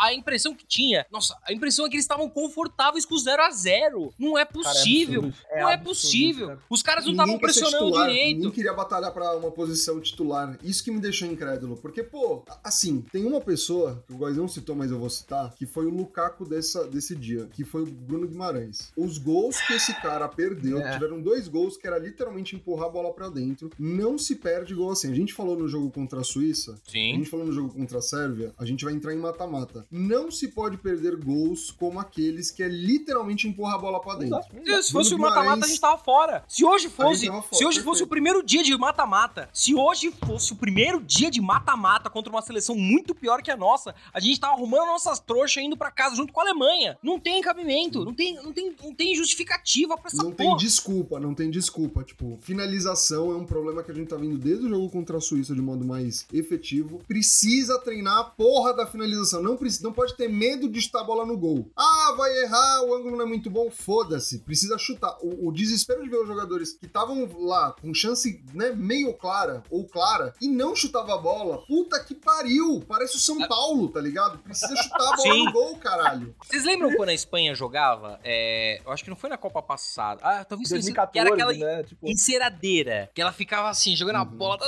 [0.01, 1.07] A impressão que tinha.
[1.11, 4.45] Nossa, a impressão é que eles estavam confortáveis com o 0 a 0 Não é
[4.45, 5.23] possível.
[5.23, 6.49] Cara, é não é, possível.
[6.49, 6.63] Cara.
[6.69, 8.37] Os caras não estavam pressionando titular, direito.
[8.37, 10.59] Ninguém queria batalhar para uma posição titular.
[10.63, 11.77] Isso que me deixou incrédulo.
[11.77, 15.55] Porque, pô, assim, tem uma pessoa, que o Góis não citou, mas eu vou citar,
[15.55, 18.93] que foi o Lukaku dessa, desse dia, que foi o Bruno Guimarães.
[18.95, 20.93] Os gols que esse cara perdeu, é.
[20.93, 23.71] tiveram dois gols que era literalmente empurrar a bola para dentro.
[23.79, 25.11] Não se perde gol assim.
[25.11, 27.13] A gente falou no jogo contra a Suíça, Sim.
[27.13, 29.87] a gente falou no jogo contra a Sérvia, a gente vai entrar em mata-mata.
[29.91, 34.39] Não se pode perder gols como aqueles que é literalmente empurrar a bola para dentro.
[34.83, 36.45] Se fosse o mata-mata, a gente tava fora.
[36.47, 40.53] Se hoje fosse, fora, se hoje fosse o primeiro dia de mata-mata, se hoje fosse
[40.53, 44.41] o primeiro dia de mata-mata contra uma seleção muito pior que a nossa, a gente
[44.41, 46.99] tava arrumando nossas trouxas indo para casa junto com a Alemanha.
[47.03, 50.57] Não tem cabimento, não tem, não tem, não tem justificativa para essa Não porra.
[50.57, 52.03] tem desculpa, não tem desculpa.
[52.05, 55.21] Tipo, finalização é um problema que a gente tá vindo desde o jogo contra a
[55.21, 57.01] Suíça de modo mais efetivo.
[57.07, 59.43] Precisa treinar a porra da finalização.
[59.43, 61.71] Não, precisa, não pode ter medo de chutar a bola no gol.
[61.77, 63.71] Ah, vai errar, o ângulo não é muito bom.
[63.71, 65.17] Foda-se, precisa chutar.
[65.21, 69.63] O, o, desespero de ver os jogadores que estavam lá com chance né, meio clara
[69.71, 71.59] ou clara e não chutava a bola.
[71.67, 72.85] Puta que pariu!
[72.87, 73.49] Parece o São ah.
[73.49, 74.39] Paulo, tá ligado?
[74.39, 75.45] Precisa chutar a bola Sim.
[75.45, 76.35] no gol, caralho.
[76.43, 78.21] Vocês lembram quando a Espanha jogava?
[78.23, 80.21] É, eu acho que não foi na Copa passada.
[80.23, 81.83] Ah, talvez 2014, que era aquela né?
[81.83, 82.07] tipo...
[82.07, 83.11] enceradeira.
[83.15, 84.23] Que ela ficava assim, jogando uhum.
[84.23, 84.59] a bola,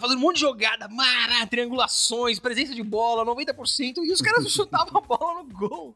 [0.00, 4.98] fazendo um monte de jogada, mara, triangulações, presença de bola, 90%, e os caras chutavam
[4.98, 5.94] a bola no gol.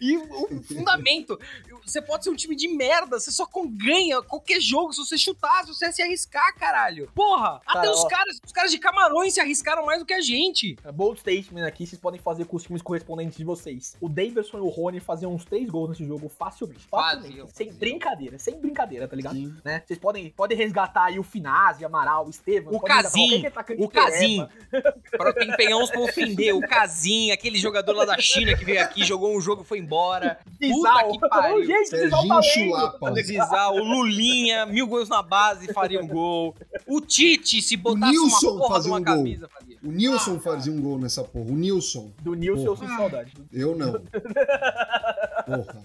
[0.00, 1.38] E o fundamento,
[1.84, 5.64] você pode ser um time de merda, você só ganha qualquer jogo se você chutar,
[5.64, 7.10] se você se arriscar, caralho.
[7.14, 10.20] Porra, até os ó, caras, os caras de Camarões se arriscaram mais do que a
[10.20, 10.76] gente.
[10.84, 13.96] É, bold statement aqui, vocês podem fazer com os times correspondentes de vocês.
[14.00, 16.80] O Davidson e o Rony faziam uns três gols nesse jogo facilmente.
[16.90, 17.38] Facilmente.
[17.40, 19.34] Fazia, sem brincadeira, sem brincadeira, tá ligado?
[19.64, 19.82] Né?
[19.86, 22.74] Vocês podem, podem resgatar aí o Finazzi, Amaral, o Estevam.
[22.74, 23.44] O Casim,
[23.78, 24.46] o Casim.
[25.10, 28.82] pra quem pegar uns pra ofender, o Casim, aquele jogador lá da China que veio
[28.82, 30.38] aqui, jogou um jogo e foi embora.
[30.60, 31.64] Puta que pariu.
[31.64, 33.10] Gente, Serginho Chulapa.
[33.72, 36.54] O Lulinha, mil gols na base, faria um gol.
[36.86, 39.78] O Tite, se botasse uma porra de uma um camisa, faria.
[39.82, 41.50] O Nilson fazia um gol nessa porra.
[41.50, 42.12] O Nilson.
[42.22, 42.84] Do Nilson porra.
[42.84, 43.32] eu sinto saudade.
[43.52, 43.92] Eu não.
[45.46, 45.84] porra.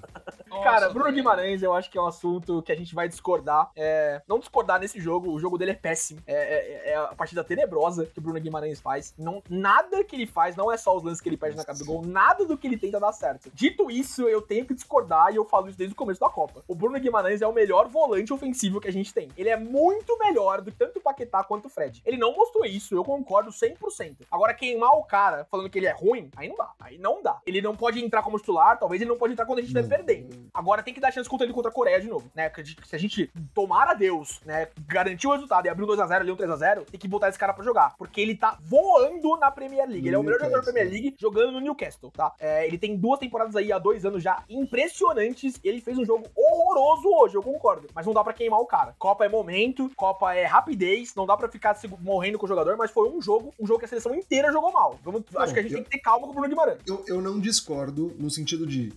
[0.64, 3.72] Cara, Bruno Guimarães, eu acho que é um assunto que a gente vai discordar.
[3.76, 6.22] É, não discordar nesse jogo, o jogo dele é péssimo.
[6.26, 9.14] É, é, é, a partida tenebrosa que o Bruno Guimarães faz.
[9.18, 11.78] Não, nada que ele faz, não é só os lances que ele perde na cara
[11.78, 13.50] do gol, nada do que ele tenta dar certo.
[13.54, 16.64] Dito isso, eu tenho que discordar e eu falo isso desde o começo da Copa.
[16.68, 19.30] O Bruno Guimarães é o melhor volante ofensivo que a gente tem.
[19.38, 22.02] Ele é muito melhor do que tanto o Paquetá quanto o Fred.
[22.06, 24.28] Ele não mostrou isso, eu concordo 100%.
[24.32, 26.72] Agora, queimar o cara falando que ele é ruim, aí não dá.
[26.80, 27.40] Aí não dá.
[27.46, 29.98] Ele não pode entrar como titular, talvez ele não pode entrar quando a gente estiver
[29.98, 30.49] perdendo.
[30.54, 32.52] Agora tem que dar chance contra ele contra a Coreia de novo, né?
[32.84, 36.32] Se a gente tomar a Deus, né, garantir o resultado e abrir um 2x0 ali,
[36.32, 37.96] um 3x0, tem que botar esse cara pra jogar.
[37.98, 40.08] Porque ele tá voando na Premier League.
[40.08, 42.34] Ele é o melhor jogador da Premier League jogando no Newcastle, tá?
[42.40, 45.60] É, ele tem duas temporadas aí há dois anos já impressionantes.
[45.64, 47.88] Ele fez um jogo horroroso hoje, eu concordo.
[47.94, 48.96] Mas não dá pra queimar o cara.
[48.98, 52.92] Copa é momento, Copa é rapidez, não dá pra ficar morrendo com o jogador, mas
[52.92, 55.00] foi um jogo, um jogo que a seleção inteira jogou mal.
[55.04, 56.80] Vamos, não, acho que a gente eu, tem que ter calma com o Bruno Guimarães.
[56.86, 58.94] Eu, eu não discordo no sentido de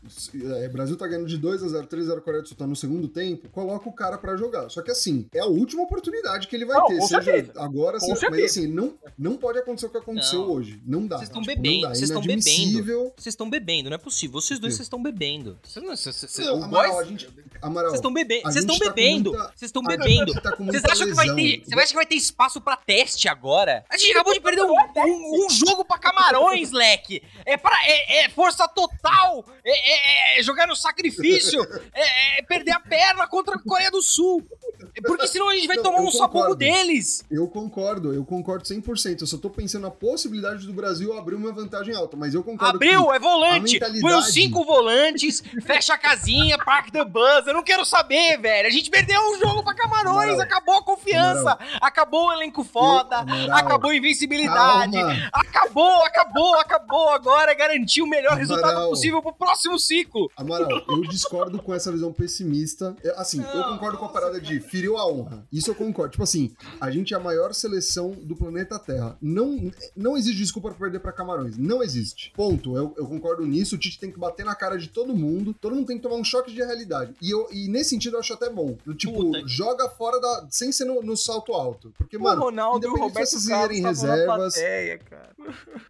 [0.62, 2.66] é, Brasil tá ganhando de 2 a 0 3 a 0 Coreia do Sul tá
[2.68, 4.68] no segundo tempo, coloca o cara para jogar.
[4.70, 7.52] Só que assim, é a última oportunidade que ele vai não, ter, seja certeza.
[7.56, 10.52] agora, seja, mas assim, não, não pode acontecer o que aconteceu não.
[10.52, 10.80] hoje.
[10.86, 11.16] Não dá.
[11.16, 13.12] Vocês estão tipo, bebendo, vocês estão bebendo.
[13.16, 14.40] Vocês estão bebendo, não é possível.
[14.40, 15.58] Vocês dois vocês estão bebendo.
[15.64, 17.28] Vocês não, não, Amaral, gente,
[17.60, 18.42] Amaral, vocês estão bebendo.
[18.42, 19.32] Vocês estão bebendo.
[19.32, 20.32] Vocês estão bebendo.
[20.58, 23.84] Vocês acham que vai ter, você acha que vai ter espaço para teste agora?
[23.90, 27.20] A gente acabou de perder um, um, um jogo para Camarões, leque.
[27.44, 29.44] É para é, é força total.
[29.64, 31.31] É, é, é, jogar no sacrifício.
[31.94, 34.44] É, é perder a perna contra a Coreia do Sul.
[35.00, 37.24] Porque senão a gente vai não, tomar um sapogo deles.
[37.30, 39.22] Eu concordo, eu concordo 100%.
[39.22, 42.76] Eu só tô pensando na possibilidade do Brasil abrir uma vantagem alta, mas eu concordo
[42.76, 43.74] Abriu, é volante.
[43.74, 44.00] Mentalidade...
[44.00, 47.46] Põe os cinco volantes, fecha a casinha, park the bus.
[47.46, 48.68] Eu não quero saber, velho.
[48.68, 50.40] A gente perdeu um jogo pra Camarões, Amaral.
[50.40, 51.78] acabou a confiança, Amaral.
[51.80, 54.92] acabou o elenco foda, eu, acabou a invencibilidade.
[54.92, 55.30] Calma.
[55.32, 57.08] Acabou, acabou, acabou.
[57.10, 60.30] Agora garantiu o melhor resultado possível pro próximo ciclo.
[60.36, 62.96] Amaral, eu discordo com essa visão pessimista.
[63.16, 65.46] Assim, não, eu concordo com a parada de feriu a honra.
[65.52, 66.12] Isso eu concordo.
[66.12, 69.16] Tipo assim, a gente é a maior seleção do planeta Terra.
[69.20, 71.56] Não, não existe desculpa pra perder pra Camarões.
[71.56, 72.32] Não existe.
[72.34, 72.76] Ponto.
[72.76, 73.76] Eu, eu concordo nisso.
[73.76, 75.54] O Tite tem que bater na cara de todo mundo.
[75.60, 77.14] Todo mundo tem que tomar um choque de realidade.
[77.20, 78.76] E, eu, e nesse sentido eu acho até bom.
[78.96, 79.42] Tipo, Puta.
[79.46, 80.46] joga fora da.
[80.50, 81.92] sem ser no, no salto alto.
[81.96, 85.30] Porque, O mano, Ronaldo independente Roberto se vocês irem reservas, plateia, cara.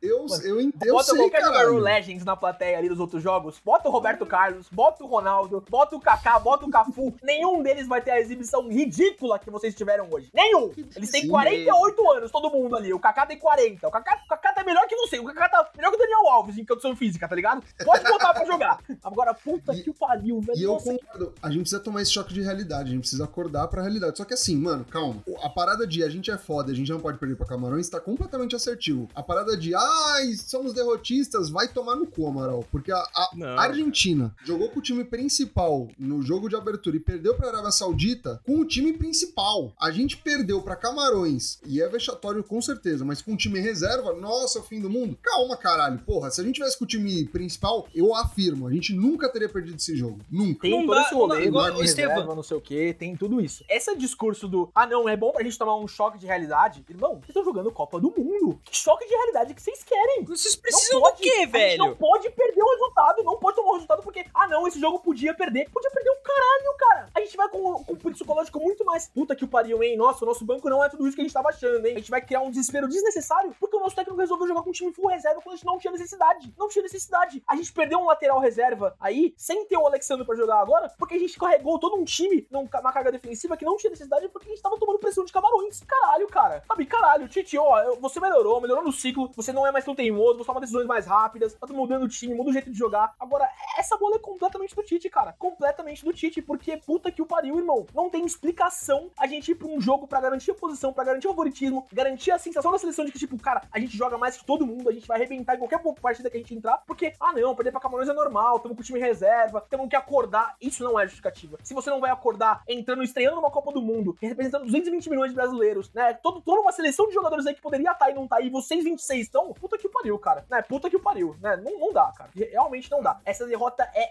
[0.01, 1.79] eu, eu, ent- eu bota sei, qualquer jogador caralho.
[1.79, 3.61] Legends na plateia ali dos outros jogos.
[3.65, 5.22] Bota o Roberto Carlos, bota o Ronaldo,
[5.69, 7.15] bota o Kaká, bota o Cafu.
[7.23, 10.31] Nenhum deles vai ter a exibição ridícula que vocês tiveram hoje.
[10.35, 10.71] Nenhum.
[10.97, 11.29] Eles têm Sim.
[11.29, 12.93] 48 anos, todo mundo ali.
[12.93, 13.87] O Kaká tem 40.
[13.87, 15.19] O Kaká, o Kaká tá melhor que você.
[15.19, 17.63] O Kaká tá melhor que o Daniel Alves em condição física, tá ligado?
[17.85, 18.79] Pode botar pra jogar.
[19.03, 20.59] Agora, puta E- que o pariu, velho.
[20.59, 23.25] E eu Nossa, concordo, a gente precisa tomar esse choque de realidade, a gente precisa
[23.25, 24.17] acordar pra realidade.
[24.17, 25.23] Só que assim, mano, calma.
[25.43, 28.01] A parada de a gente é foda, a gente não pode perder pra Camarões tá
[28.01, 29.09] completamente assertivo.
[29.15, 32.65] A parada de, ai, somos derrotistas, vai tomar no cu, Amaral.
[32.71, 33.61] Porque a, a.
[33.63, 38.41] Argentina jogou com o time principal no jogo de abertura e perdeu pra Arábia Saudita
[38.45, 39.73] com o time principal.
[39.81, 44.13] A gente perdeu pra Camarões, e é vexatório com certeza, mas com o time reserva,
[44.15, 45.17] nossa, é o fim do mundo.
[45.23, 45.99] Calma, caralho.
[46.01, 49.49] Porra, se a gente tivesse com o time principal, eu afirmo, a gente nunca teria
[49.49, 50.19] perdido esse jogo.
[50.31, 50.63] Nunca.
[50.63, 52.37] Tem Não todo dá- esse não rolê, igual- o reserva, Estevam.
[52.37, 53.65] não sei o que, tem tudo isso.
[53.69, 56.85] Esse discurso do, ah não, é bom pra gente tomar um choque de realidade.
[56.89, 58.61] Irmão, vocês estão jogando Copa do Mundo.
[58.65, 60.25] Que choque de realidade que vocês querem?
[60.25, 61.79] Vocês Não precisam pode, do quê, a gente velho?
[61.79, 64.92] Não pode perder o resultado, não pode tomar o resultado porque, ah não, esse jogo
[64.99, 65.71] podia perder.
[65.71, 67.11] Podia perder o caralho, cara.
[67.15, 69.09] A gente vai com, com o psicológico muito mais.
[69.09, 69.97] Puta que o pariu, hein?
[69.97, 71.95] Nossa, o nosso banco não é tudo isso que a gente tava achando, hein?
[71.95, 74.73] A gente vai criar um desespero desnecessário porque o nosso técnico resolveu jogar com um
[74.73, 76.53] time full reserva quando a gente não tinha necessidade.
[76.59, 77.43] Não tinha necessidade.
[77.49, 81.15] A gente perdeu um lateral reserva aí, sem ter o Alexandre pra jogar agora, porque
[81.15, 84.51] a gente carregou todo um time numa carga defensiva que não tinha necessidade porque a
[84.51, 85.81] gente tava tomando pressão de camarões.
[85.81, 86.63] Caralho, cara.
[86.67, 90.39] Sabe, caralho, Titi, ó, você melhorou, melhorou no ciclo, você não é mais tão teimoso,
[90.39, 93.15] você toma decisões mais rápidas, tá mudando o time, muda o jeito de jogar.
[93.19, 95.33] Agora, essa bola é completamente do Tite, cara.
[95.39, 97.87] Completamente do Tite, porque puta que o pariu, irmão.
[97.95, 101.29] Não tem explicação a gente ir pra um jogo pra garantir a posição, pra garantir
[101.29, 104.37] o favoritismo, garantir a sensação da seleção de que, tipo, cara, a gente joga mais
[104.37, 107.15] que todo mundo, a gente vai arrebentar em qualquer partida que a gente entrar, porque,
[107.21, 110.57] ah não, perder pra Camarões é normal, tamo com o time reserva, temos que acordar.
[110.61, 111.59] Isso não é justificativa.
[111.63, 115.35] Se você não vai acordar entrando, estreando numa Copa do Mundo, representando 220 milhões de
[115.35, 116.15] brasileiros, né?
[116.15, 118.83] Todo, toda uma seleção de jogadores aí que poderia estar e não tá aí, vocês
[118.85, 120.45] 26 estão, puta que pariu, cara.
[120.51, 120.63] Né?
[120.63, 121.57] Puta que pariu, né?
[121.57, 122.31] Não, não dá, cara.
[122.35, 123.21] Realmente não dá.
[123.25, 124.11] Essa derrota é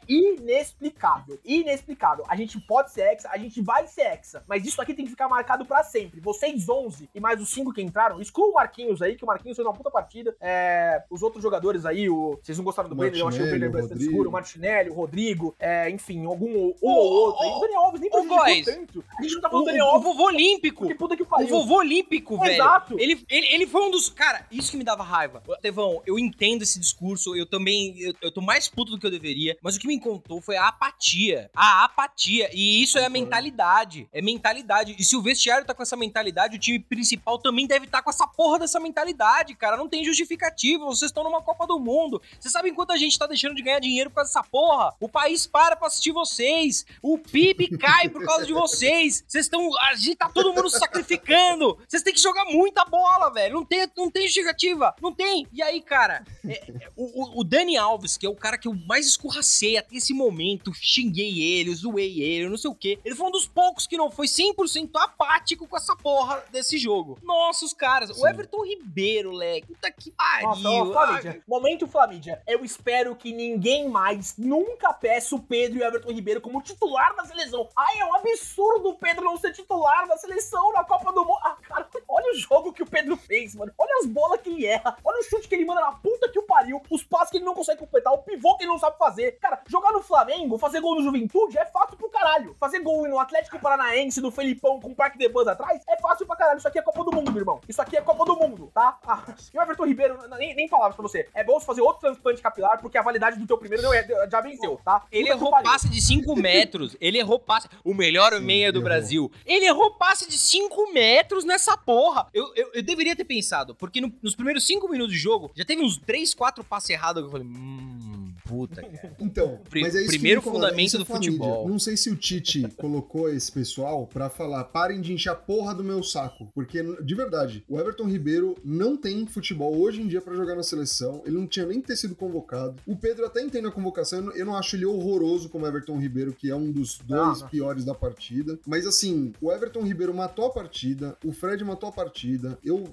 [0.62, 1.40] inexplicável.
[1.44, 2.26] Inexplicável.
[2.28, 5.12] A gente pode ser hexa, a gente vai ser hexa, mas isso aqui tem que
[5.12, 6.20] ficar marcado pra sempre.
[6.20, 9.56] Vocês 11 e mais os 5 que entraram, exclua o Marquinhos aí, que o Marquinhos
[9.56, 10.36] fez uma puta partida.
[10.40, 13.70] É, os outros jogadores aí, o, vocês não gostaram do Brenner, eu achei o Brenner
[13.70, 14.12] o bastante Rodrigo.
[14.12, 17.44] seguro, o Martinelli, o Rodrigo, é, enfim, algum um ou outro.
[17.44, 17.50] aí.
[17.52, 19.04] o Daniel Alves nem prejudicou tanto.
[19.18, 20.80] A gente não tá O, falando do Daniel o Alves, vovô olímpico.
[20.82, 21.48] porque puta que O pariu.
[21.48, 22.54] vovô olímpico, velho.
[22.54, 23.00] Exato.
[23.00, 24.10] Ele, ele, ele foi um dos.
[24.10, 25.42] Cara, isso que me dava raiva.
[25.62, 28.00] Tevão, eu entendo esse discurso, eu também.
[28.00, 30.51] Eu, eu tô mais puto do que eu deveria, mas o que me encontrou foi
[30.58, 31.50] a apatia.
[31.56, 32.50] A apatia.
[32.54, 34.08] E isso é a mentalidade.
[34.12, 34.96] É mentalidade.
[34.98, 38.10] E se o vestiário tá com essa mentalidade, o time principal também deve estar com
[38.10, 39.78] essa porra dessa mentalidade, cara.
[39.78, 40.86] Não tem justificativa.
[40.86, 42.22] Vocês estão numa Copa do Mundo.
[42.40, 44.94] Vocês sabem quanto a gente tá deixando de ganhar dinheiro por causa dessa porra?
[45.00, 46.86] O país para pra assistir vocês.
[47.02, 49.24] O PIB cai por causa de vocês.
[49.28, 49.70] Vocês estão.
[49.82, 51.78] A gente tá todo mundo se sacrificando.
[51.88, 53.56] Vocês têm que jogar muita bola, velho.
[53.56, 54.96] Não tem, não tem justificativa.
[55.02, 55.48] Não tem.
[55.52, 58.68] E aí, cara, é- é, o, o- o Dani Alves, que é o cara que
[58.68, 60.41] eu mais escorracei até esse momento,
[60.74, 63.00] xinguei ele, zoei ele, não sei o quê.
[63.04, 67.20] Ele foi um dos poucos que não foi 100% apático com essa porra desse jogo.
[67.24, 68.10] Nossa, os caras.
[68.10, 68.28] O Sim.
[68.28, 69.68] Everton Ribeiro, leque.
[69.68, 70.50] Puta que pariu.
[70.50, 71.44] Nossa, ó, Flamídia.
[71.48, 72.42] Momento Flamídia.
[72.48, 77.16] Eu espero que ninguém mais nunca peça o Pedro e o Everton Ribeiro como titular
[77.16, 77.68] da seleção.
[77.76, 81.40] Ai, é um absurdo o Pedro não ser titular da seleção na Copa do Mundo.
[81.44, 83.72] Ah, cara, olha o jogo que o Pedro fez, mano.
[83.78, 84.98] Olha as bolas que ele erra.
[85.04, 86.82] Olha o chute que ele manda na puta que o pariu.
[86.90, 88.14] Os passes que ele não consegue completar.
[88.14, 89.38] O pivô que ele não sabe fazer.
[89.40, 92.56] Cara, jogar no Flamengo, fazer gol no Juventude é fácil pro caralho.
[92.60, 96.26] Fazer gol no Atlético Paranaense, no Felipão com o Parque de Bans atrás, é fácil
[96.26, 96.58] pra caralho.
[96.58, 97.62] Isso aqui é Copa do Mundo, meu irmão.
[97.68, 98.98] Isso aqui é Copa do Mundo, tá?
[99.08, 99.24] Ah,
[99.54, 101.28] e o Everton Ribeiro, nem, nem palavras pra você.
[101.34, 104.06] É bom você fazer outro transplante capilar, porque a validade do teu primeiro não é,
[104.30, 105.04] já venceu, tá?
[105.12, 106.96] Ele Puta errou passe de 5 metros.
[107.02, 107.68] Ele errou passe.
[107.84, 108.84] O melhor Sim, meia do errou.
[108.90, 109.32] Brasil.
[109.46, 112.28] Ele errou passe de 5 metros nessa porra.
[112.34, 115.66] Eu, eu, eu deveria ter pensado, porque no- nos primeiros 5 minutos de jogo, já
[115.66, 118.21] teve uns 3, 4 passes errados que eu falei, hum,
[118.52, 119.16] puta, cara.
[119.20, 121.68] Então, Pri- mas é isso primeiro que incomoda, fundamento é do futebol.
[121.70, 125.74] Não sei se o Tite colocou esse pessoal pra falar, parem de encher a porra
[125.74, 130.22] do meu saco, porque de verdade, o Everton Ribeiro não tem futebol hoje em dia
[130.22, 132.76] pra jogar na seleção, ele não tinha nem ter sido convocado.
[132.86, 136.34] O Pedro até entende a convocação, eu não- eu acho ele horroroso como Everton Ribeiro,
[136.34, 137.48] que é um dos dois não.
[137.48, 141.92] piores da partida, mas assim, o Everton Ribeiro matou a partida, o Fred matou a
[141.92, 142.84] partida, eu,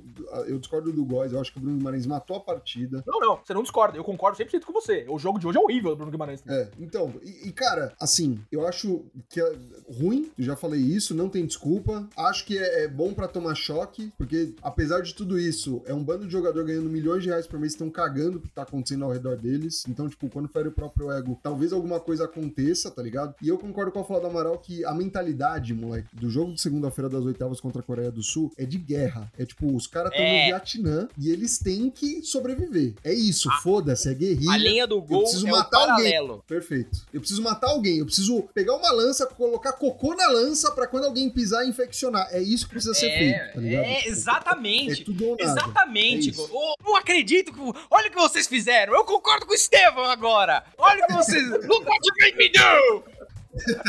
[0.47, 3.03] eu discordo do Góis, eu acho que o Bruno Guimarães matou a partida.
[3.07, 3.97] Não, não, você não discorda.
[3.99, 5.05] Eu concordo 100% com você.
[5.09, 6.43] O jogo de hoje é horrível, Bruno Guimarães.
[6.47, 9.53] É, então, e, e, cara, assim, eu acho que é
[10.01, 12.09] ruim, já falei isso, não tem desculpa.
[12.17, 16.03] Acho que é, é bom para tomar choque, porque apesar de tudo isso, é um
[16.03, 19.05] bando de jogador ganhando milhões de reais por mês, estão cagando pro que tá acontecendo
[19.05, 19.85] ao redor deles.
[19.89, 23.35] Então, tipo, quando fere o próprio ego, talvez alguma coisa aconteça, tá ligado?
[23.43, 26.61] E eu concordo com a fala do Amaral que a mentalidade, moleque, do jogo de
[26.61, 29.31] segunda-feira das oitavas contra a Coreia do Sul é de guerra.
[29.39, 30.41] É tipo, os caras estão é.
[30.41, 32.95] no Vietnã e eles têm que sobreviver.
[33.05, 34.53] É isso, foda-se, é guerrilha.
[34.53, 35.91] A linha do gol é matar.
[35.91, 36.41] Alguém.
[36.47, 37.07] Perfeito.
[37.13, 41.05] Eu preciso matar alguém, eu preciso pegar uma lança, colocar cocô na lança para quando
[41.05, 42.29] alguém pisar infeccionar.
[42.31, 43.85] É isso que precisa ser é, feito, tá ligado?
[43.85, 45.03] É, exatamente.
[45.03, 45.43] É tudo ou nada.
[45.51, 46.31] Exatamente.
[46.31, 47.53] É oh, não acredito.
[47.53, 47.61] Que...
[47.91, 48.95] Olha o que vocês fizeram.
[48.95, 50.65] Eu concordo com o Estevão agora.
[50.77, 51.49] Olha o que vocês...
[51.67, 53.05] Look what you made me do!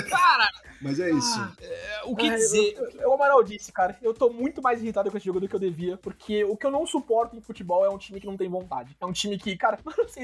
[0.10, 0.50] Cara,
[0.82, 1.40] mas é isso.
[1.40, 2.76] Ah, é, o que dizer?
[3.00, 5.56] Eu, o Amaral disse, cara, eu tô muito mais irritado com esse jogo do que
[5.56, 8.38] eu devia, porque o que eu não suporto em futebol é um time que não
[8.38, 8.96] tem vontade.
[9.00, 10.22] É um time que, cara, mano, assim,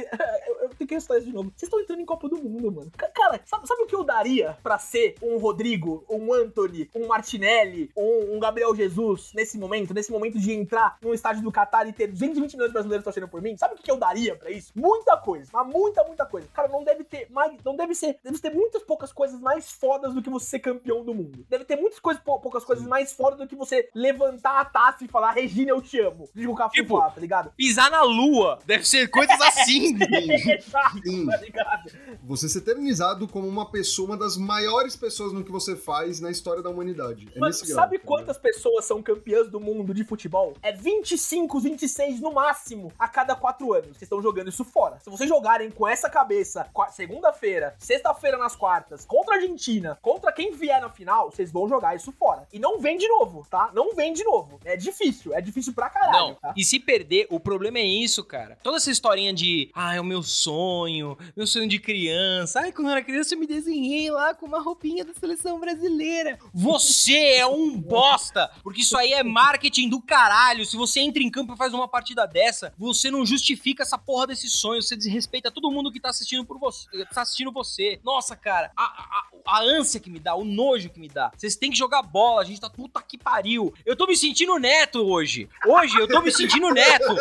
[0.47, 1.51] eu, eu tenho que ressaltar isso de novo.
[1.55, 2.91] Vocês estão entrando em Copa do Mundo, mano.
[2.97, 7.91] Cara, sabe, sabe, o que eu daria pra ser um Rodrigo, um Anthony, um Martinelli,
[7.95, 9.93] um, um Gabriel Jesus nesse momento?
[9.93, 13.27] Nesse momento de entrar num estádio do Qatar e ter 220 milhões de brasileiros torcendo
[13.27, 13.57] por mim?
[13.57, 14.71] Sabe o que eu daria pra isso?
[14.75, 16.47] Muita coisa, mas muita, muita coisa.
[16.53, 20.13] Cara, não deve ter mais, não deve ser, deve ter muitas poucas coisas mais fodas
[20.13, 21.45] do que você ser campeão do mundo.
[21.49, 25.07] Deve ter muitas coisas, poucas coisas mais fora do que você levantar a taça e
[25.07, 26.29] falar, Regina, eu te amo.
[26.33, 27.51] Digo o tipo, tá ligado?
[27.55, 28.59] Pisar na lua.
[28.65, 29.97] Deve ser coisas assim.
[31.03, 31.25] Sim.
[31.25, 31.91] tá ligado?
[32.23, 36.31] Você ser eternizado como uma pessoa, uma das maiores pessoas no que você faz na
[36.31, 37.27] história da humanidade.
[37.35, 40.53] É Mas sabe grau, quantas pessoas são campeãs do mundo de futebol?
[40.61, 43.89] É 25, 26 no máximo a cada quatro anos.
[43.89, 44.99] Vocês estão jogando isso fora.
[44.99, 50.51] Se vocês jogarem com essa cabeça, segunda-feira, sexta-feira nas quartas, contra a Argentina, contra quem
[50.51, 52.47] vier na final, vocês vão jogar isso fora.
[52.51, 53.71] E não vem de novo, tá?
[53.73, 54.59] Não vem de novo.
[54.65, 56.11] É difícil, é difícil pra caralho.
[56.11, 56.53] Não, tá?
[56.55, 58.57] e se perder, o problema é isso, cara.
[58.61, 62.59] Toda essa historinha de, ah, é o meu sonho, meu sonho de criança.
[62.59, 66.37] Ai, quando eu era criança eu me desenhei lá com uma roupinha da seleção brasileira.
[66.53, 68.51] Você é um bosta!
[68.61, 70.65] Porque isso aí é marketing do caralho.
[70.65, 74.27] Se você entra em campo e faz uma partida dessa, você não justifica essa porra
[74.27, 74.81] desse sonho.
[74.81, 77.05] Você desrespeita todo mundo que tá assistindo por você.
[77.13, 77.99] Tá assistindo você.
[78.03, 81.31] Nossa, cara, a, a, a ânsia que me dá, o nojo que me dá.
[81.37, 83.71] Vocês têm que jogar bola, a gente tá puta que pariu.
[83.85, 85.47] Eu tô me sentindo neto hoje.
[85.65, 87.15] Hoje eu tô me sentindo neto.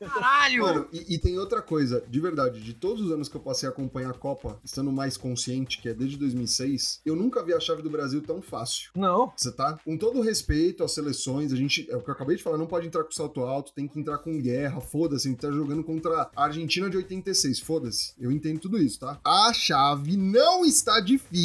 [0.00, 0.62] Caralho!
[0.62, 3.68] Mano, e, e, tem outra coisa, de verdade, de todos os anos que eu passei
[3.68, 7.60] a acompanhar a Copa, estando mais consciente, que é desde 2006, eu nunca vi a
[7.60, 8.90] chave do Brasil tão fácil.
[8.94, 9.32] Não.
[9.36, 9.78] Você tá?
[9.84, 12.66] Com todo respeito às seleções, a gente, é o que eu acabei de falar, não
[12.66, 15.84] pode entrar com salto alto, tem que entrar com guerra, foda-se, a gente tá jogando
[15.84, 18.14] contra a Argentina de 86, foda-se.
[18.18, 19.20] Eu entendo tudo isso, tá?
[19.24, 21.35] A chave não está difícil.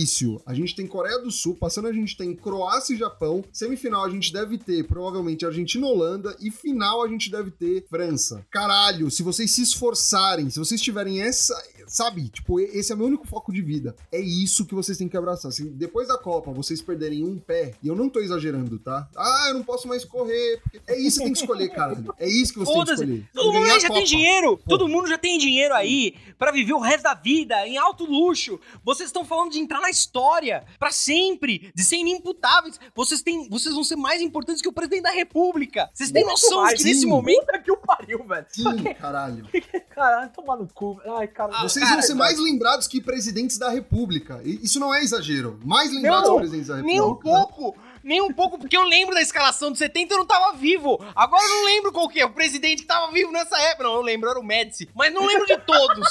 [0.45, 4.09] A gente tem Coreia do Sul, passando a gente tem Croácia e Japão, semifinal a
[4.09, 6.35] gente deve ter provavelmente Argentina e Holanda.
[6.39, 8.45] E final a gente deve ter França.
[8.49, 12.29] Caralho, se vocês se esforçarem, se vocês tiverem essa, sabe?
[12.29, 13.95] Tipo, esse é o meu único foco de vida.
[14.11, 15.51] É isso que vocês têm que abraçar.
[15.51, 19.07] Se depois da Copa vocês perderem um pé, e eu não tô exagerando, tá?
[19.15, 20.61] Ah, eu não posso mais correr.
[20.87, 22.13] É isso que tem que escolher, caralho.
[22.17, 23.29] É isso que você tem que escolher.
[23.33, 24.57] Todo mundo já tem dinheiro.
[24.57, 24.63] Pô.
[24.69, 28.59] Todo mundo já tem dinheiro aí para viver o resto da vida em alto luxo.
[28.83, 32.79] Vocês estão falando de entrar na história para sempre, de ser inimputáveis.
[32.95, 35.89] Vocês têm, vocês vão ser mais importantes que o presidente da República.
[35.93, 38.45] Vocês têm noção de que nesse momento é que o pariu, velho.
[38.49, 39.47] Sim, caralho.
[39.91, 40.99] Caralho, tomar no cu.
[41.17, 41.51] Ai, cara.
[41.53, 44.41] Ah, vocês vão ser mais lembrados que presidentes da República.
[44.43, 45.59] Isso não é exagero.
[45.63, 47.01] Mais lembrados não, que presidentes da República.
[47.01, 47.75] Nem um pouco.
[48.03, 50.99] Nem um pouco, porque eu lembro da escalação de 70 eu não tava vivo.
[51.15, 52.25] Agora eu não lembro qual que é.
[52.25, 53.83] O presidente que tava vivo nessa época.
[53.83, 54.89] Não, eu lembro, era o Médici.
[54.93, 56.07] Mas não lembro de todos.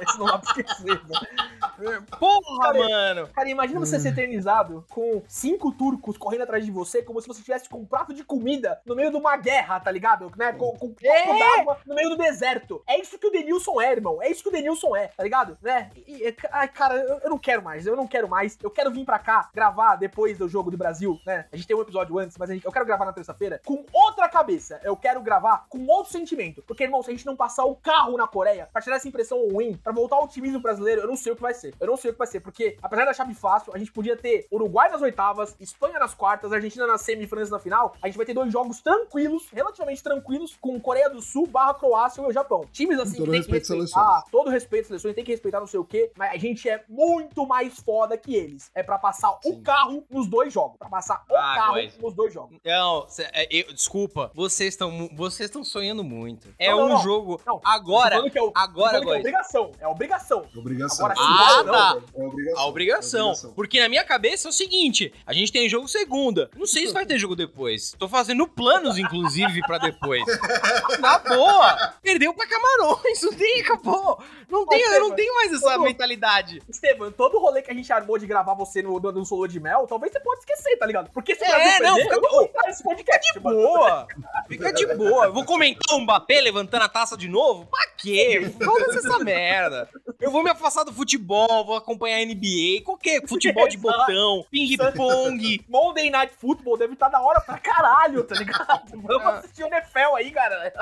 [0.00, 2.04] Esse não dá pra esquecer, né?
[2.18, 3.28] Porra, cara, mano.
[3.28, 7.40] Cara, imagina você ser eternizado com cinco turcos correndo atrás de você, como se você
[7.40, 10.30] estivesse com um prato de comida no meio de uma guerra, tá ligado?
[10.36, 10.52] Né?
[10.52, 11.56] Com, com um copo é.
[11.56, 12.82] d'água no meio do deserto.
[12.86, 14.22] É isso que o Denilson é, irmão.
[14.22, 15.56] É isso que o Denilson é, tá ligado?
[15.62, 15.90] Né?
[16.06, 17.86] E, ai, cara, eu, eu não quero mais.
[17.86, 18.58] Eu não quero mais.
[18.62, 20.07] Eu quero vir pra cá gravar depois
[20.38, 21.46] do jogo do Brasil, né?
[21.52, 24.28] A gente tem um episódio antes, mas gente, eu quero gravar na terça-feira com outra
[24.28, 24.80] cabeça.
[24.82, 26.62] Eu quero gravar com outro sentimento.
[26.62, 29.48] Porque, irmão, se a gente não passar o carro na Coreia pra tirar essa impressão
[29.48, 31.74] ruim, pra voltar ao otimismo brasileiro, eu não sei o que vai ser.
[31.80, 32.40] Eu não sei o que vai ser.
[32.40, 36.52] Porque, apesar da chave fácil, a gente podia ter Uruguai nas oitavas, Espanha nas quartas,
[36.52, 37.94] Argentina na semi e França na final.
[38.02, 42.20] A gente vai ter dois jogos tranquilos, relativamente tranquilos, com Coreia do Sul barra Croácia
[42.20, 42.64] e o Japão.
[42.72, 45.66] Times assim todo que tem que respeitar, todo respeito às seleções, tem que respeitar não
[45.66, 48.70] sei o quê, mas a gente é muito mais foda que eles.
[48.74, 49.52] É para passar Sim.
[49.52, 50.78] o carro carro nos dois jogos.
[50.78, 52.58] Pra passar o Ah, carro mas- nos dois jogos.
[52.64, 56.48] Não, cê- é, eu- desculpa, vocês estão vocês estão sonhando muito.
[56.58, 56.98] É Não, não, um não.
[57.02, 59.00] jogo Não, agora, é o- agora, que é agora.
[59.00, 59.72] obrigação.
[59.80, 60.46] É obrigação.
[60.56, 61.06] Obrigação.
[61.06, 61.98] Agora, Ah, tá.
[62.14, 62.62] É obrigação.
[62.62, 63.20] A obrigação.
[63.20, 63.52] É obrigação.
[63.54, 66.50] Porque na minha cabeça é o seguinte: a gente tem jogo segunda.
[66.56, 67.94] Não sei se vai ter jogo depois.
[67.98, 70.22] Tô fazendo planos, inclusive, pra depois.
[71.00, 71.92] Na boa!
[72.02, 74.20] Perdeu pra Camarões, não tem, acabou.
[74.48, 76.62] Não tem, eu não tenho mais essa Ô, mentalidade.
[76.68, 79.60] Estevam, todo rolê que a gente armou de gravar você no, no, no Solo de
[79.60, 81.10] Mel, talvez você pode esquecer, tá ligado?
[81.10, 83.32] Porque se É, não, perder, fica- eu vou nesse podcast.
[83.32, 83.56] De mano.
[83.56, 84.06] boa.
[84.48, 85.24] Fica de boa.
[85.26, 87.66] Eu vou comentar o Mbappé levantando a taça de novo?
[87.66, 88.50] Pra quê?
[88.62, 89.88] Foda-se essa merda.
[90.20, 95.64] Eu vou me afastar do futebol, vou acompanhar NBA, qualquer futebol de botão, ping-pong.
[95.68, 98.82] Monday Night Football deve estar da hora pra caralho, tá ligado?
[99.02, 99.38] Vamos Ah.
[99.38, 100.72] assistir o NFL aí, cara.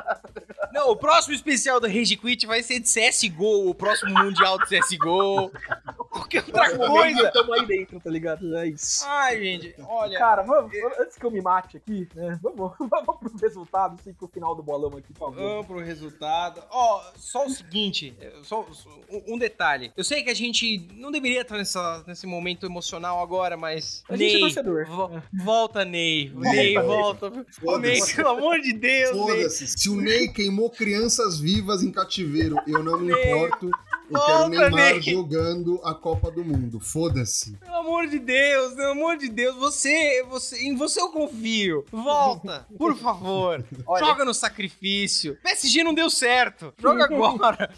[0.72, 4.66] Não, o próximo especial do Rage Quit vai ser de CSGO, o próximo Mundial de
[4.78, 5.50] CSGO.
[6.10, 7.30] Qualquer outra coisa.
[7.32, 8.56] Tamo aí dentro, tá ligado?
[8.56, 8.95] É isso.
[9.04, 10.18] Ai, gente, olha.
[10.18, 12.38] Cara, vamos, antes que eu me mate aqui, né?
[12.42, 15.34] Vamos, vamos pro resultado, sim, pro final do bolão aqui, por favor.
[15.36, 16.62] Vamos pro resultado.
[16.70, 18.88] Ó, só o seguinte, é, só, só
[19.28, 19.92] um- detalhe.
[19.96, 24.02] Eu sei que a gente não deveria estar nessa, nesse momento emocional agora, mas.
[24.08, 24.86] A gente é Ney, torcedor.
[24.86, 26.32] vo- volta, Ney.
[26.34, 27.32] Ney, volta.
[27.62, 29.26] Ô, Ney, pelo amor de Deus, Ney.
[29.36, 29.66] Foda-se.
[29.68, 33.32] Se o Ney queimou crianças vivas em cativeiro, eu não me Ney.
[33.32, 33.70] importo.
[34.08, 35.02] Eu Volta, quero Neymar Ney.
[35.02, 36.78] jogando a Copa do Mundo.
[36.78, 37.56] Foda-se.
[37.56, 41.84] Pelo amor de Deus, pelo amor de Deus, você, você, em você eu confio.
[41.90, 43.64] Volta, por favor.
[43.84, 44.04] Olha.
[44.06, 45.36] Joga no sacrifício.
[45.42, 46.72] PSG não deu certo.
[46.78, 47.70] Joga agora.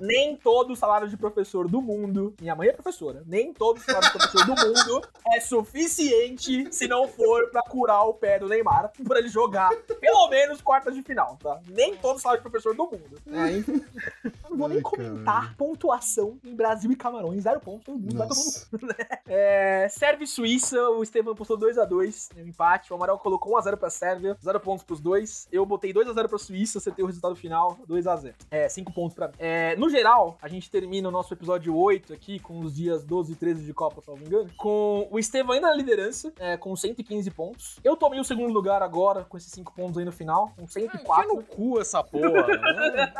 [0.00, 4.16] Nem todo salário de professor do mundo, minha mãe é professora, nem todo salário de
[4.16, 5.02] professor do mundo
[5.34, 10.28] é suficiente se não for pra curar o pé do Neymar, pra ele jogar pelo
[10.28, 11.60] menos quartas de final, tá?
[11.68, 13.20] Nem todo salário de professor do mundo.
[13.26, 15.54] É, não vou nem comentar caralho.
[15.56, 18.68] pontuação em Brasil e Camarões, zero pontos, todo mundo vai tomar no Nossa.
[19.26, 22.92] É, Sérvia e Suíça, o Estevam postou 2x2 no empate.
[22.92, 25.46] O Amaral colocou 1x0 pra Sérvia, 0 pontos pros dois.
[25.52, 28.34] Eu botei 2x0 pra Suíça, acertei o resultado final, 2x0.
[28.50, 29.34] É, 5 pontos pra mim.
[29.38, 33.32] É, no geral, a gente termina o nosso episódio 8 aqui, com os dias 12
[33.32, 36.56] e 13 de Copa, se não me engano, com o Estevam ainda na lidença, é,
[36.56, 37.78] com 115 pontos.
[37.84, 40.90] Eu tomei o segundo lugar agora, com esses 5 pontos aí no final, com Enfia
[40.90, 41.34] 104.
[41.34, 42.46] no cu essa porra.
[42.46, 43.14] né?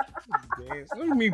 [0.97, 1.30] Não me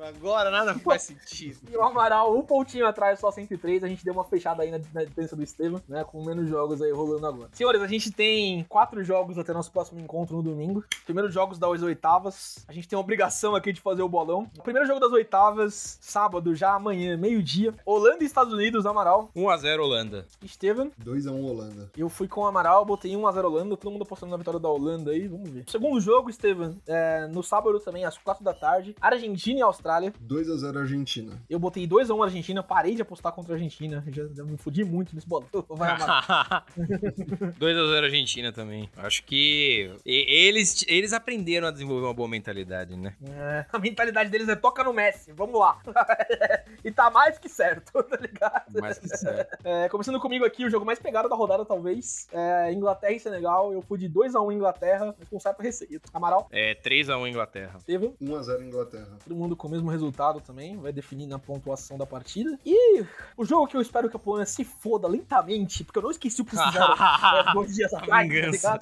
[0.00, 1.58] Agora nada faz sentido.
[1.70, 3.84] E o Amaral, um pontinho atrás, só 103.
[3.84, 6.04] A gente deu uma fechada aí na, na diferença do Estevam, né?
[6.04, 7.50] Com menos jogos aí rolando agora.
[7.52, 10.84] Senhores, a gente tem quatro jogos até nosso próximo encontro no domingo.
[11.04, 12.64] Primeiros jogos das oitavas.
[12.68, 14.50] A gente tem a obrigação aqui de fazer o bolão.
[14.58, 17.74] O primeiro jogo das oitavas, sábado, já amanhã, meio-dia.
[17.84, 19.30] Holanda e Estados Unidos, Amaral.
[19.34, 20.26] 1x0 Holanda.
[20.42, 20.90] Estevam.
[21.02, 21.90] 2x1 Holanda.
[21.96, 25.10] Eu fui com o Amaral, botei 1x0 Holanda, todo mundo apostando na vitória da Holanda
[25.10, 25.64] aí, vamos ver.
[25.68, 30.12] Segundo jogo, Estevam, é, no sábado também, às 4 da tarde, Argentina e Austrália.
[30.26, 31.32] 2x0 Argentina.
[31.48, 35.14] Eu botei 2x1 Argentina, parei de apostar contra a Argentina, já, já me fudi muito
[35.14, 35.46] nesse bolão.
[35.70, 36.62] Vai, Amaral.
[37.58, 38.88] 2x0 Argentina também.
[38.96, 43.14] Acho que eles, eles aprenderam a desenvolver uma boa mentalidade, né?
[43.28, 45.78] É, a mentalidade deles é toca no Messi, vamos lá.
[46.84, 48.80] e tá mais que certo, tá ligado?
[48.80, 49.58] Mais que certo.
[49.64, 52.26] É, começando comigo aqui, o jogo mais pegado da rodada, talvez.
[52.32, 53.72] É, Inglaterra e Senegal.
[53.72, 56.08] Eu fui de 2x1 Inglaterra, mas com certa receita.
[56.12, 57.78] Amaral, É 3x1 Inglaterra.
[57.86, 59.08] teve 1x0 Inglaterra.
[59.24, 62.58] todo mundo com o mesmo resultado também, vai definir na pontuação da partida.
[62.64, 63.04] E
[63.36, 66.40] o jogo que eu espero que a Polônia se foda lentamente, porque eu não esqueci
[66.40, 68.80] o que eles fizeram é, dois dias atrás, tá?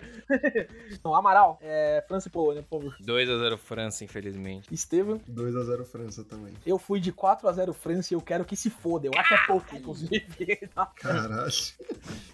[1.04, 2.96] Não, Amaral, é, França e Polônia, por favor.
[3.02, 4.72] 2x0 França, infelizmente.
[4.72, 6.52] Estevam, 2x0 França também.
[6.64, 9.06] eu fui de 4x0 França e eu quero que se foda.
[9.06, 10.56] Eu acho que é pouco, inclusive.
[10.74, 10.86] tá?
[10.96, 11.52] Caralho.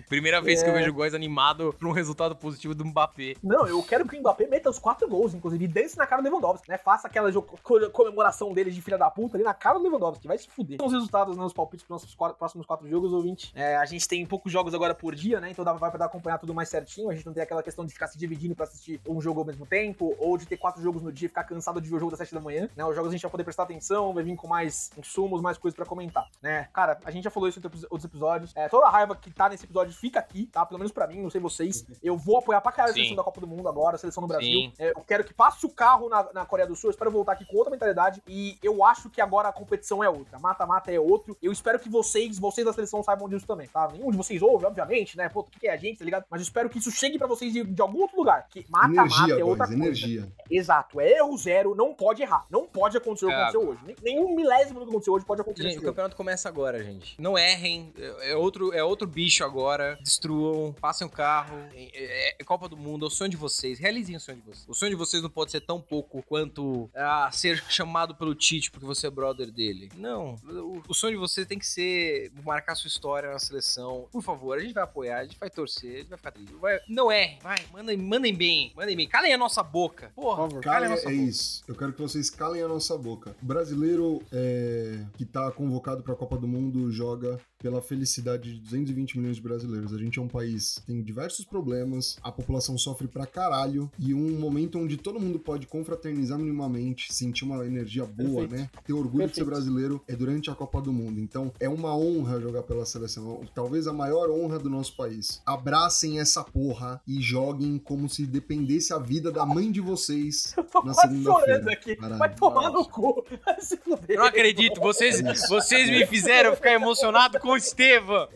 [0.09, 0.79] Primeira vez que eu É.
[0.79, 3.35] vejo Góis animado por um resultado positivo do Mbappé.
[3.43, 6.23] Não, eu quero que o Mbappé meta os quatro gols, inclusive, e dance na cara
[6.23, 6.79] do Lewandowski, né?
[6.79, 10.27] Faça aquela jo- co- comemoração dele de filha da puta ali na cara do Lewandowski,
[10.27, 10.79] vai se fuder.
[10.83, 13.53] Os resultados, né, os palpites pros nossos quatro- próximos quatro jogos, ouvinte.
[13.55, 15.51] É, a gente tem poucos jogos agora por dia, né?
[15.51, 17.11] Então dá, vai pra dar acompanhar tudo mais certinho.
[17.11, 19.47] A gente não tem aquela questão de ficar se dividindo pra assistir um jogo ao
[19.47, 21.99] mesmo tempo, ou de ter quatro jogos no dia e ficar cansado de ver o
[21.99, 22.85] jogo das sete da manhã, né?
[22.85, 25.77] Os jogos a gente vai poder prestar atenção, vai vir com mais insumos, mais coisas
[25.77, 26.69] pra comentar, né?
[26.73, 28.53] Cara, a gente já falou isso em outros episódios.
[28.57, 30.65] É, toda a raiva que tá nesse episódio fica aqui, tá?
[30.67, 31.85] Pelo menos pra mim, não sei vocês.
[32.03, 34.27] Eu vou apoiar pra caralho a seleção da Copa do Mundo agora, a seleção do
[34.27, 34.49] Brasil.
[34.79, 36.89] É, eu quero que passe o carro na, na Coreia do Sul.
[36.89, 37.98] Eu espero voltar aqui com outra mentalidade.
[38.27, 40.39] E eu acho que agora a competição é outra.
[40.39, 41.37] Mata-mata é outro.
[41.43, 43.89] Eu espero que vocês, vocês da seleção, saibam disso também, tá?
[43.93, 45.29] Nenhum de vocês ouve, obviamente, né?
[45.29, 46.25] Pô, o que é a gente, tá ligado?
[46.31, 48.47] Mas eu espero que isso chegue pra vocês de, de algum outro lugar.
[48.49, 49.75] Que mata-mata é outra boys, coisa.
[49.75, 50.33] energia.
[50.51, 51.01] Exato.
[51.01, 52.45] É erro zero, não pode errar.
[52.51, 53.39] Não pode acontecer o que É.
[53.43, 53.81] aconteceu hoje.
[54.03, 57.21] Nenhum milésimo do que aconteceu hoje pode acontecer Gente, o campeonato começa agora, gente.
[57.21, 57.93] Não errem.
[57.97, 59.97] É é outro, é outro bicho agora.
[60.03, 61.57] destruam, passem o carro.
[61.75, 63.79] É, é Copa do Mundo, é o sonho de vocês.
[63.79, 64.69] Realizem o sonho de vocês.
[64.69, 68.71] O sonho de vocês não pode ser tão pouco quanto ah, ser chamado pelo Tite
[68.71, 69.91] porque você é brother dele.
[69.97, 70.37] Não.
[70.45, 74.07] O, o sonho de vocês tem que ser marcar sua história na seleção.
[74.11, 76.53] Por favor, a gente vai apoiar, a gente vai torcer, a gente vai ficar triste.
[76.55, 76.81] Vai...
[76.89, 79.09] Não é, vai, mandem, mandem bem, mandem bem.
[79.09, 80.13] Calem a nossa boca.
[80.15, 81.23] Porra, calem a nossa é boca.
[81.23, 81.65] isso.
[81.67, 83.37] Eu quero que vocês calem a nossa boca.
[83.43, 89.19] O brasileiro é, que tá convocado pra Copa do Mundo joga pela felicidade de 220
[89.19, 89.93] milhões de brasileiros.
[89.93, 94.15] A gente é um país que tem diversos problemas, a população sofre pra caralho, e
[94.15, 98.55] um momento onde todo mundo pode confraternizar minimamente, sentir uma energia boa, Perfeito.
[98.55, 98.71] né?
[98.87, 99.31] Ter orgulho Perfeito.
[99.31, 101.21] de ser brasileiro é durante a Copa do Mundo.
[101.21, 105.43] Então, é uma honra jogar pela seleção, talvez a maior honra do nosso país.
[105.45, 110.55] Abracem essa porra e joguem como se dependesse a vida da mãe de vocês
[110.85, 111.73] na segunda-feira.
[111.73, 111.97] aqui.
[111.97, 113.25] Vai tomar no cu.
[113.59, 114.17] Se fuder.
[114.17, 118.29] Não acredito, vocês, vocês me fizeram ficar emocionado com o Estevam.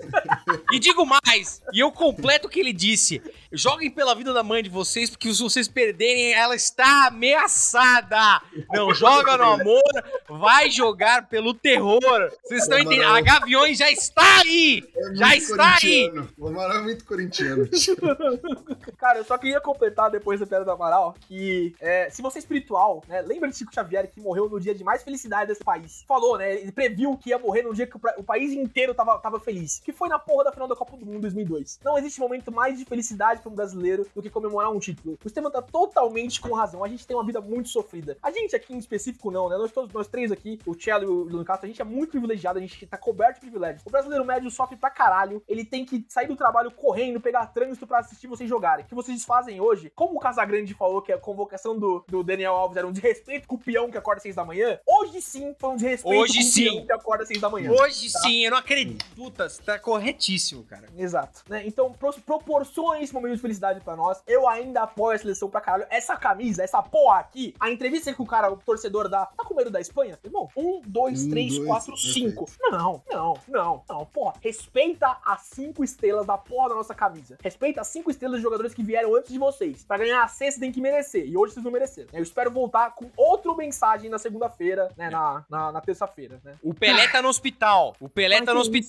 [0.72, 3.22] E digo mais, e eu completo o que ele disse.
[3.52, 8.40] Joguem pela vida da mãe de vocês, porque se vocês perderem, ela está ameaçada.
[8.72, 9.82] Não joga no amor,
[10.28, 12.00] vai jogar pelo terror.
[12.42, 13.14] Vocês estão entendendo?
[13.14, 14.82] A Gaviões já está aí!
[14.96, 16.10] É já está aí!
[16.38, 17.68] O Amaral é muito corintiano.
[18.96, 22.40] Cara, eu só queria completar depois da Pedra do Amaral que é, se você é
[22.40, 23.22] espiritual, né?
[23.22, 26.04] Lembra de Chico Xavier que morreu no dia de mais felicidade desse país?
[26.06, 26.54] Falou, né?
[26.54, 29.80] Ele previu que ia morrer no dia que o, o país inteiro tava, tava feliz.
[29.84, 31.80] Que foi na porra da final da Copa do Mundo 2002.
[31.84, 35.18] Não existe momento mais de felicidade para um brasileiro do que comemorar um título.
[35.22, 36.84] O Estevam tá totalmente com razão.
[36.84, 38.16] A gente tem uma vida muito sofrida.
[38.22, 39.56] A gente aqui em específico não, né?
[39.56, 42.10] Nós todos, nós três aqui, o Cello e o Luno Castro, a gente é muito
[42.10, 43.82] privilegiado, a gente tá coberto de privilégios.
[43.86, 45.42] O brasileiro médio sofre pra caralho.
[45.48, 48.84] Ele tem que sair do trabalho correndo, pegar trânsito para assistir vocês jogarem.
[48.84, 52.54] O que vocês fazem hoje, como o Casagrande falou que a convocação do, do Daniel
[52.54, 55.54] Alves era um desrespeito com o peão que acorda às seis da manhã, hoje sim
[55.58, 56.68] foi um desrespeito hoje com sim.
[56.68, 57.70] o peão que acorda às seis da manhã.
[57.70, 58.20] Hoje tá?
[58.20, 58.91] sim, eu não acredito.
[59.14, 60.88] Puta, você tá corretíssimo, cara.
[60.96, 61.42] Exato.
[61.48, 61.66] Né?
[61.66, 64.22] Então, pro, proporcione esse momento de felicidade para nós.
[64.26, 65.86] Eu ainda apoio a seleção pra caralho.
[65.90, 69.54] Essa camisa, essa porra aqui, a entrevista que o cara, o torcedor dá, tá com
[69.54, 70.18] medo da Espanha?
[70.24, 72.50] Irmão, um, dois, um, três, dois, quatro, cinco.
[72.60, 74.06] Não, não, não, não.
[74.06, 77.38] Porra, respeita as cinco estrelas da porra da nossa camisa.
[77.42, 79.84] Respeita as cinco estrelas de jogadores que vieram antes de vocês.
[79.84, 81.26] Pra ganhar a C, você tem que merecer.
[81.26, 82.08] E hoje vocês não mereceram.
[82.12, 85.10] Eu espero voltar com outra mensagem na segunda-feira, né?
[85.10, 86.56] Na, na, na terça-feira, né?
[86.62, 87.94] O Pelé tá no hospital.
[88.00, 88.81] O Pelé tá no hospital.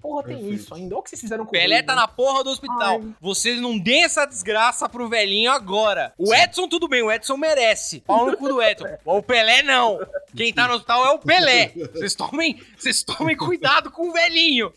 [0.00, 0.54] Porra, tem Perfeito.
[0.62, 0.94] isso ainda.
[0.94, 2.00] Olha o que vocês fizeram com Pelé ele, tá né?
[2.00, 3.00] na porra do hospital.
[3.02, 3.14] Ai.
[3.20, 6.12] Vocês não deem essa desgraça pro velhinho agora.
[6.18, 8.00] O Edson, tudo bem, o Edson merece.
[8.00, 8.84] Pau no cu do Edson.
[9.04, 9.98] O Pelé não.
[10.36, 11.72] Quem tá no hospital é o Pelé.
[11.92, 14.72] Vocês tomem, vocês tomem cuidado com o velhinho.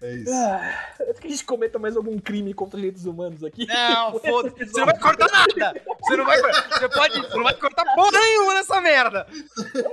[0.00, 0.32] É isso.
[0.32, 3.66] Ah, que a gente cometa mais algum crime contra direitos humanos aqui.
[3.66, 5.80] Não, foda Você não vai cortar nada.
[6.00, 7.20] Você não vai Você pode.
[7.20, 9.26] Você não vai cortar porra nenhuma nessa merda.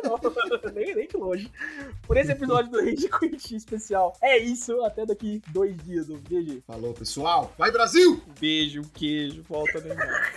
[0.04, 0.20] Não,
[0.74, 1.52] nem, nem de longe.
[2.06, 4.18] Por esse episódio do Rage Quit especial.
[4.22, 4.84] É isso.
[4.84, 6.10] Até daqui dois dias.
[6.10, 6.62] Um beijo.
[6.68, 7.54] Falou, pessoal.
[7.58, 8.22] Vai, Brasil!
[8.40, 9.44] Beijo, queijo.
[9.48, 10.34] Volta Neymar.